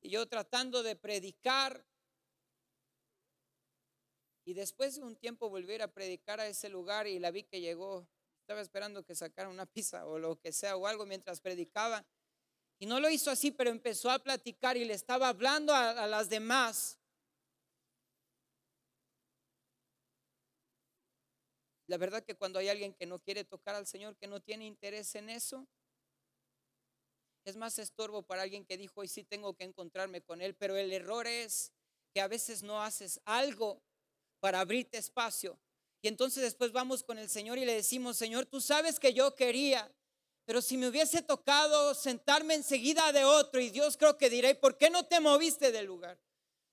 [0.00, 1.84] Y yo tratando de predicar.
[4.46, 7.60] Y después de un tiempo volver a predicar a ese lugar y la vi que
[7.60, 8.08] llegó.
[8.42, 12.06] Estaba esperando que sacara una pizza o lo que sea o algo mientras predicaba.
[12.78, 16.06] Y no lo hizo así, pero empezó a platicar y le estaba hablando a, a
[16.06, 16.96] las demás.
[21.88, 24.64] La verdad que cuando hay alguien que no quiere tocar al Señor, que no tiene
[24.64, 25.66] interés en eso,
[27.44, 30.76] es más estorbo para alguien que dijo, hoy sí tengo que encontrarme con Él, pero
[30.76, 31.72] el error es
[32.12, 33.82] que a veces no haces algo
[34.46, 35.58] para abrirte espacio.
[36.00, 39.34] Y entonces después vamos con el Señor y le decimos, Señor, tú sabes que yo
[39.34, 39.92] quería,
[40.44, 44.78] pero si me hubiese tocado sentarme enseguida de otro, y Dios creo que diré, ¿por
[44.78, 46.16] qué no te moviste del lugar?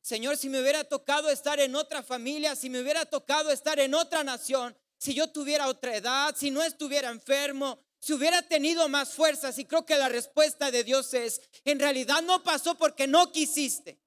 [0.03, 3.95] Señor, si me hubiera tocado estar en otra familia, si me hubiera tocado estar en
[3.95, 9.15] otra nación, si yo tuviera otra edad, si no estuviera enfermo, si hubiera tenido más
[9.15, 9.57] fuerzas.
[9.57, 13.99] Y creo que la respuesta de Dios es, en realidad no pasó porque no quisiste.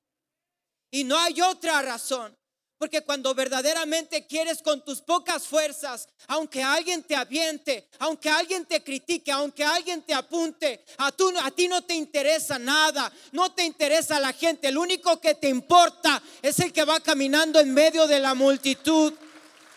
[0.93, 2.39] Y no hay otra razón.
[2.79, 8.85] Porque cuando verdaderamente quieres con tus pocas fuerzas, aunque alguien te aviente, aunque alguien te
[8.85, 14.21] critique, aunque alguien te apunte, a, tú, ti no te interesa nada, no te interesa
[14.21, 18.21] la gente, el único que te importa es el que va caminando en medio de
[18.21, 19.15] la multitud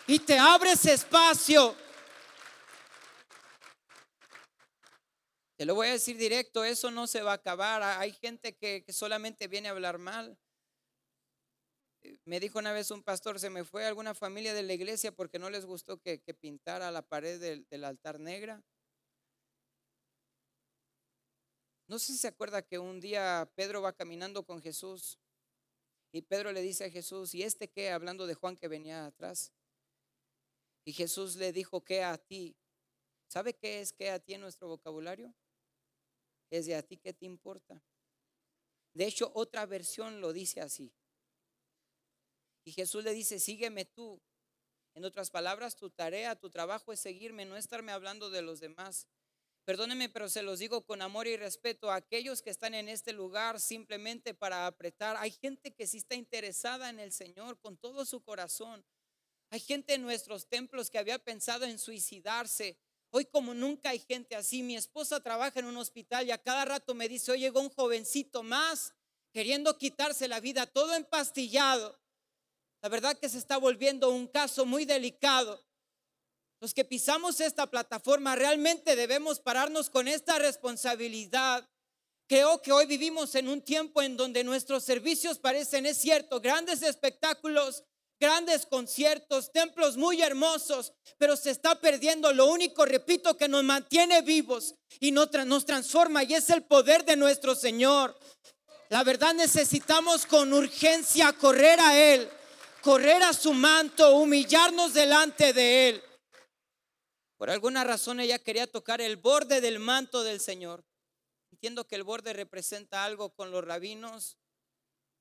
[0.06, 1.74] y te abres espacio.
[5.60, 7.82] Te lo voy a decir directo, eso no se va a acabar.
[7.82, 10.38] Hay gente que, solamente viene a hablar mal.
[12.24, 15.12] Me dijo una vez un pastor, se me fue a alguna familia de la iglesia
[15.12, 18.62] porque no les gustó que, pintara la pared del, altar negra.
[21.86, 25.18] No sé si se acuerda que un día Pedro va caminando con Jesús
[26.12, 27.90] y Pedro le dice a Jesús, ¿y este qué?
[27.90, 29.52] Hablando de Juan que venía atrás.
[30.84, 32.56] Y Jesús le dijo que a ti.
[33.28, 35.34] ¿Sabe qué es que a ti en nuestro vocabulario?
[36.50, 37.82] Es de a ti que te importa.
[38.94, 40.92] De hecho, otra versión lo dice así.
[42.64, 44.20] Y Jesús le dice, sígueme tú.
[44.94, 49.06] En otras palabras, tu tarea, tu trabajo es seguirme, no estarme hablando de los demás.
[49.64, 53.12] Perdónenme, pero se los digo con amor y respeto a aquellos que están en este
[53.12, 55.16] lugar simplemente para apretar.
[55.18, 58.84] Hay gente que sí está interesada en el Señor con todo su corazón,
[59.50, 62.78] hay gente en nuestros templos que había pensado en suicidarse.
[63.10, 64.62] Hoy como nunca hay gente así.
[64.62, 67.70] Mi esposa trabaja en un hospital y a cada rato me dice, hoy llegó un
[67.70, 68.94] jovencito más
[69.32, 71.99] queriendo quitarse la vida, todo empastillado.
[72.82, 75.62] La verdad que se está volviendo un caso muy delicado.
[76.60, 81.68] Los que pisamos esta plataforma realmente debemos pararnos con esta responsabilidad
[82.30, 86.80] Creo que hoy vivimos en un tiempo en donde nuestros servicios parecen, es cierto, grandes
[86.80, 87.82] espectáculos,
[88.20, 94.22] grandes conciertos, templos muy hermosos, pero se está perdiendo lo único, repito, que nos mantiene
[94.22, 98.16] vivos y nos transforma y es el poder de nuestro Señor.
[98.90, 102.30] La verdad necesitamos con urgencia correr a Él,
[102.82, 106.02] correr a su manto, humillarnos delante de Él.
[107.36, 110.84] Por alguna razón ella quería tocar el borde del manto del Señor.
[111.50, 114.38] Entiendo que el borde representa algo con los rabinos,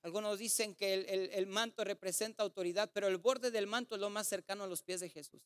[0.02, 4.28] algunos dicen que el, manto representa autoridad, pero el borde del manto es lo más
[4.28, 5.42] cercano a los pies de Jesús.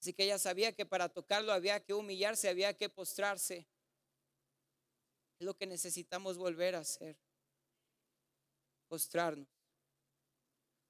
[0.00, 3.66] Así que ella sabía que para tocarlo había que humillarse, había que postrarse.
[5.38, 7.16] Es lo que necesitamos volver a hacer.
[8.88, 9.48] Postrarnos,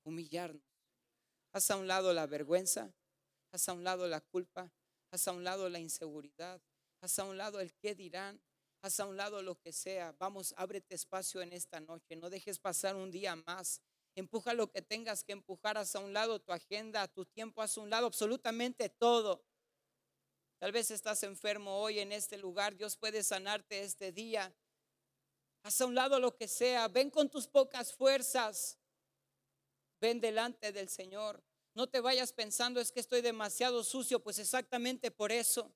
[0.05, 0.63] humillarnos.
[1.53, 2.93] Haz a un lado la vergüenza,
[3.53, 4.71] haz a un lado la culpa,
[5.11, 6.61] haz a un lado la inseguridad,
[7.01, 8.41] haz a un lado el qué dirán,
[8.83, 10.15] haz a un lado lo que sea.
[10.19, 12.17] Vamos, ábrete espacio en esta noche.
[12.17, 13.81] No dejes pasar un día más.
[14.15, 17.91] Empuja lo que tengas que empujar hacia un lado, tu agenda, tu tiempo hacia un
[17.91, 19.45] lado, absolutamente todo.
[20.59, 22.77] Tal vez estás enfermo hoy en este lugar.
[22.77, 24.55] Dios puede sanarte este día.
[25.67, 26.87] Haz a un lado lo que sea.
[26.87, 28.79] Ven con tus pocas fuerzas.
[30.01, 31.43] Ven delante del Señor.
[31.75, 35.75] No te vayas pensando es que estoy demasiado sucio, pues exactamente por eso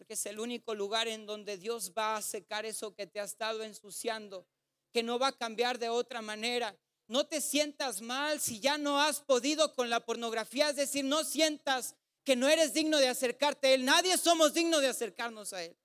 [0.00, 3.24] porque es el único lugar en donde Dios va a secar eso que te ha
[3.24, 4.46] estado ensuciando,
[4.94, 6.74] que no va a cambiar de otra manera.
[7.06, 11.22] No te sientas mal si ya no has podido con la pornografía, es decir, no
[11.22, 13.84] sientas que no eres digno de acercarte a Él.
[13.84, 15.76] Nadie somos dignos de acercarnos a Él.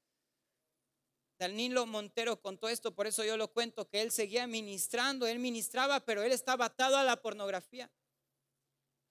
[1.38, 6.00] Danilo Montero contó esto, por eso yo lo cuento, que él seguía ministrando, él ministraba,
[6.00, 7.92] pero él estaba atado a la pornografía.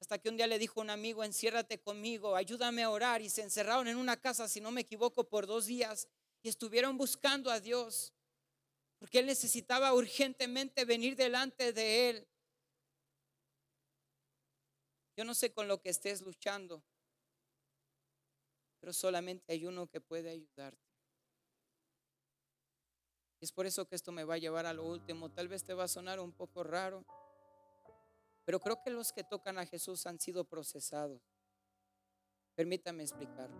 [0.00, 3.22] Hasta que un día le dijo un amigo, enciérrate conmigo, ayúdame a orar.
[3.22, 6.08] Y se encerraron en una casa, si no me equivoco, por dos días.
[6.42, 8.12] Y estuvieron buscando a Dios.
[8.98, 12.28] Porque él necesitaba urgentemente venir delante de él.
[15.16, 16.82] Yo no sé con lo que estés luchando,
[18.80, 20.83] pero solamente hay uno que puede ayudarte.
[23.40, 25.30] Es por eso que esto me va a llevar a lo último.
[25.30, 27.04] Tal vez te va a sonar un poco raro.
[28.44, 31.20] Pero creo que los que tocan a Jesús han sido procesados.
[32.54, 33.50] Permítame explicar.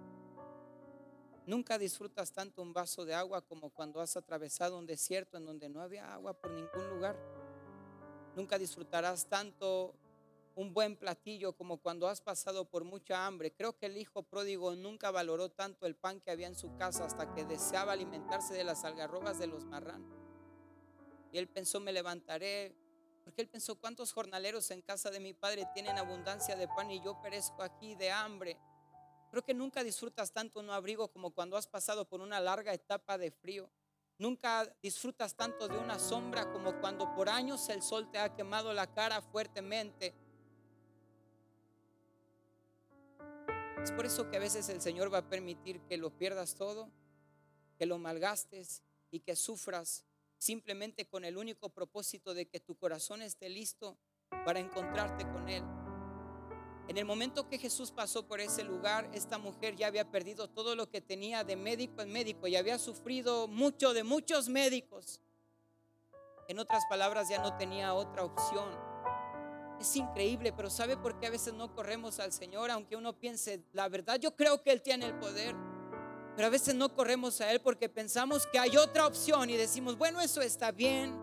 [1.46, 5.68] Nunca disfrutas tanto un vaso de agua como cuando has atravesado un desierto en donde
[5.68, 7.16] no había agua por ningún lugar.
[8.34, 9.94] Nunca disfrutarás tanto
[10.56, 13.52] un buen platillo como cuando has pasado por mucha hambre.
[13.52, 17.04] Creo que el hijo pródigo nunca valoró tanto el pan que había en su casa
[17.04, 20.16] hasta que deseaba alimentarse de las algarrobas de los marranos.
[21.32, 22.76] Y él pensó, me levantaré,
[23.24, 27.02] porque él pensó, ¿cuántos jornaleros en casa de mi padre tienen abundancia de pan y
[27.02, 28.56] yo perezco aquí de hambre?
[29.30, 33.18] Creo que nunca disfrutas tanto un abrigo como cuando has pasado por una larga etapa
[33.18, 33.68] de frío.
[34.16, 38.72] Nunca disfrutas tanto de una sombra como cuando por años el sol te ha quemado
[38.72, 40.14] la cara fuertemente.
[43.84, 46.88] Es por eso que a veces el Señor va a permitir que lo pierdas todo,
[47.76, 50.06] que lo malgastes y que sufras
[50.38, 53.98] simplemente con el único propósito de que tu corazón esté listo
[54.46, 55.62] para encontrarte con Él.
[56.88, 60.76] En el momento que Jesús pasó por ese lugar, esta mujer ya había perdido todo
[60.76, 65.20] lo que tenía de médico en médico y había sufrido mucho de muchos médicos.
[66.48, 68.93] En otras palabras, ya no tenía otra opción.
[69.80, 72.70] Es increíble, pero ¿sabe por qué a veces no corremos al Señor?
[72.70, 75.54] Aunque uno piense, la verdad, yo creo que Él tiene el poder.
[76.36, 79.96] Pero a veces no corremos a Él porque pensamos que hay otra opción y decimos,
[79.96, 81.16] bueno, eso está bien,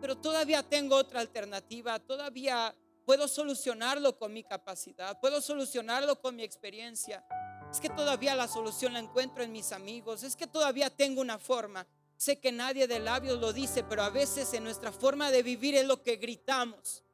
[0.00, 6.42] pero todavía tengo otra alternativa, todavía puedo solucionarlo con mi capacidad, puedo solucionarlo con mi
[6.42, 7.24] experiencia.
[7.70, 11.38] Es que todavía la solución la encuentro en mis amigos, es que todavía tengo una
[11.38, 11.86] forma.
[12.16, 15.74] Sé que nadie de labios lo dice, pero a veces en nuestra forma de vivir
[15.76, 17.04] es lo que gritamos.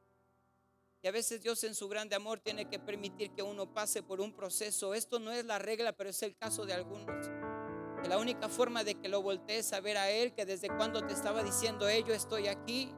[1.05, 4.19] Y a veces Dios en su grande amor tiene que permitir que uno pase por
[4.21, 4.95] un proceso.
[4.95, 7.29] Esto no es la regla, pero es el caso de algunos
[8.07, 11.13] la única forma de que lo voltees a ver a Él, que desde cuando te
[11.13, 12.91] estaba diciendo, yo estoy aquí,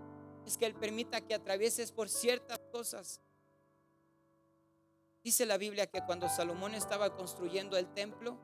[0.45, 3.19] es que Él permita que atravieses por ciertas cosas.
[5.21, 8.37] Dice la Biblia que cuando Salomón estaba construyendo el templo,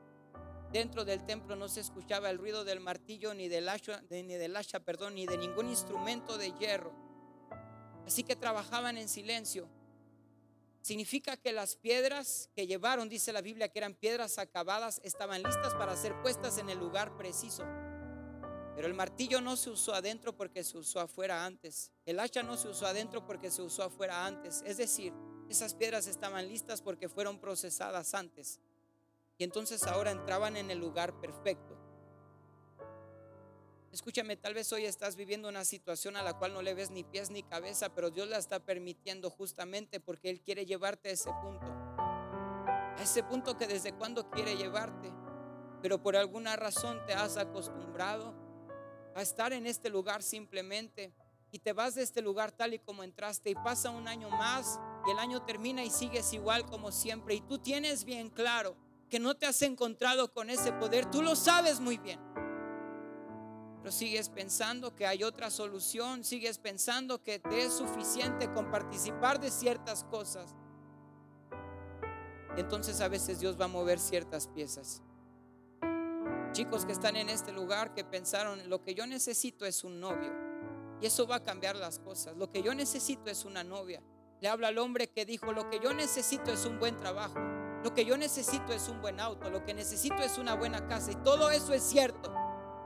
[0.72, 4.56] dentro del templo no se escuchaba el ruido del martillo ni del hacha, ni del
[4.56, 7.03] hacha, perdón, ni de ningún instrumento de hierro.
[8.06, 9.68] Así que trabajaban en silencio.
[10.82, 15.74] Significa que las piedras que llevaron, dice la Biblia, que eran piedras acabadas, estaban listas
[15.74, 17.64] para ser puestas en el lugar preciso.
[18.74, 21.92] Pero el martillo no se usó adentro porque se usó afuera antes.
[22.04, 24.62] El hacha no se usó adentro porque se usó afuera antes.
[24.66, 25.14] Es decir,
[25.48, 28.60] esas piedras estaban listas porque fueron procesadas antes.
[29.38, 31.78] Y entonces ahora entraban en el lugar perfecto.
[33.94, 37.04] Escúchame, tal vez hoy estás viviendo una situación a la cual no le ves ni
[37.04, 41.30] pies ni cabeza, pero Dios la está permitiendo justamente porque Él quiere llevarte a ese
[41.40, 41.66] punto.
[41.66, 45.12] A ese punto que desde cuándo quiere llevarte.
[45.80, 48.34] Pero por alguna razón te has acostumbrado
[49.14, 51.14] a estar en este lugar simplemente
[51.52, 54.80] y te vas de este lugar tal y como entraste y pasa un año más
[55.06, 58.76] y el año termina y sigues igual como siempre y tú tienes bien claro
[59.08, 62.18] que no te has encontrado con ese poder, tú lo sabes muy bien.
[63.84, 69.38] Pero sigues pensando que hay otra solución, sigues pensando que te es suficiente con participar
[69.38, 70.54] de ciertas cosas.
[72.56, 75.02] Entonces a veces Dios va a mover ciertas piezas.
[76.52, 80.32] Chicos que están en este lugar que pensaron, lo que yo necesito es un novio.
[81.02, 82.38] Y eso va a cambiar las cosas.
[82.38, 84.02] Lo que yo necesito es una novia.
[84.40, 87.38] Le habla al hombre que dijo, lo que yo necesito es un buen trabajo.
[87.82, 89.50] Lo que yo necesito es un buen auto.
[89.50, 91.12] Lo que necesito es una buena casa.
[91.12, 92.43] Y todo eso es cierto.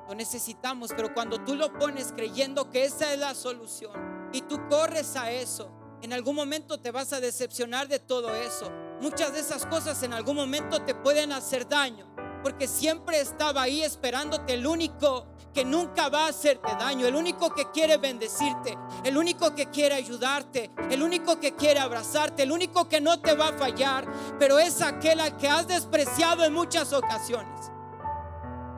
[0.08, 0.90] Lo necesitamos.
[0.96, 3.92] Pero cuando tú lo pones creyendo que esa es la solución
[4.32, 5.70] y tú corres a eso,
[6.02, 8.70] en algún momento te vas a decepcionar de todo eso.
[9.00, 12.08] Muchas de esas cosas en algún momento te pueden hacer daño
[12.42, 17.52] porque siempre estaba ahí esperándote el único que nunca va a hacerte daño, el único
[17.52, 22.88] que quiere bendecirte, el único que quiere ayudarte, el único que quiere abrazarte, el único
[22.88, 24.06] que no te va a fallar,
[24.38, 27.57] pero es aquel al que has despreciado en muchas ocasiones.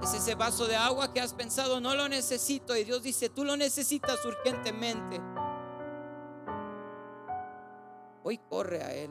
[0.03, 3.45] Es ese vaso de agua que has pensado, no lo necesito, y Dios dice, tú
[3.45, 5.21] lo necesitas urgentemente.
[8.23, 9.11] Hoy corre a Él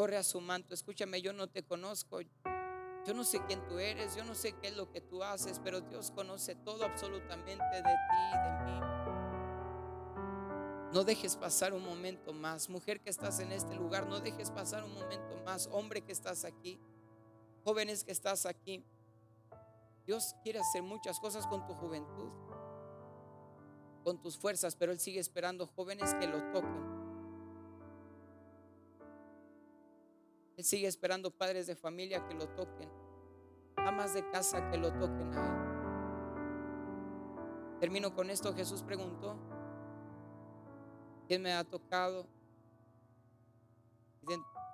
[0.00, 0.72] corre a su manto.
[0.72, 2.20] Escúchame, yo no te conozco.
[2.22, 5.60] Yo no sé quién tú eres, yo no sé qué es lo que tú haces,
[5.62, 8.80] pero Dios conoce todo absolutamente de ti, de mí.
[10.94, 12.70] No dejes pasar un momento más.
[12.70, 15.68] Mujer que estás en este lugar, no dejes pasar un momento más.
[15.70, 16.80] Hombre que estás aquí,
[17.64, 18.84] jóvenes que estás aquí.
[20.06, 22.30] Dios quiere hacer muchas cosas con tu juventud,
[24.04, 27.00] con tus fuerzas, pero Él sigue esperando jóvenes que lo toquen
[30.60, 32.90] Él sigue esperando padres de familia que lo toquen,
[33.76, 35.70] amas de casa que lo toquen a Él.
[37.80, 38.54] Termino con esto.
[38.54, 39.38] Jesús preguntó,
[41.26, 42.26] ¿quién me ha tocado?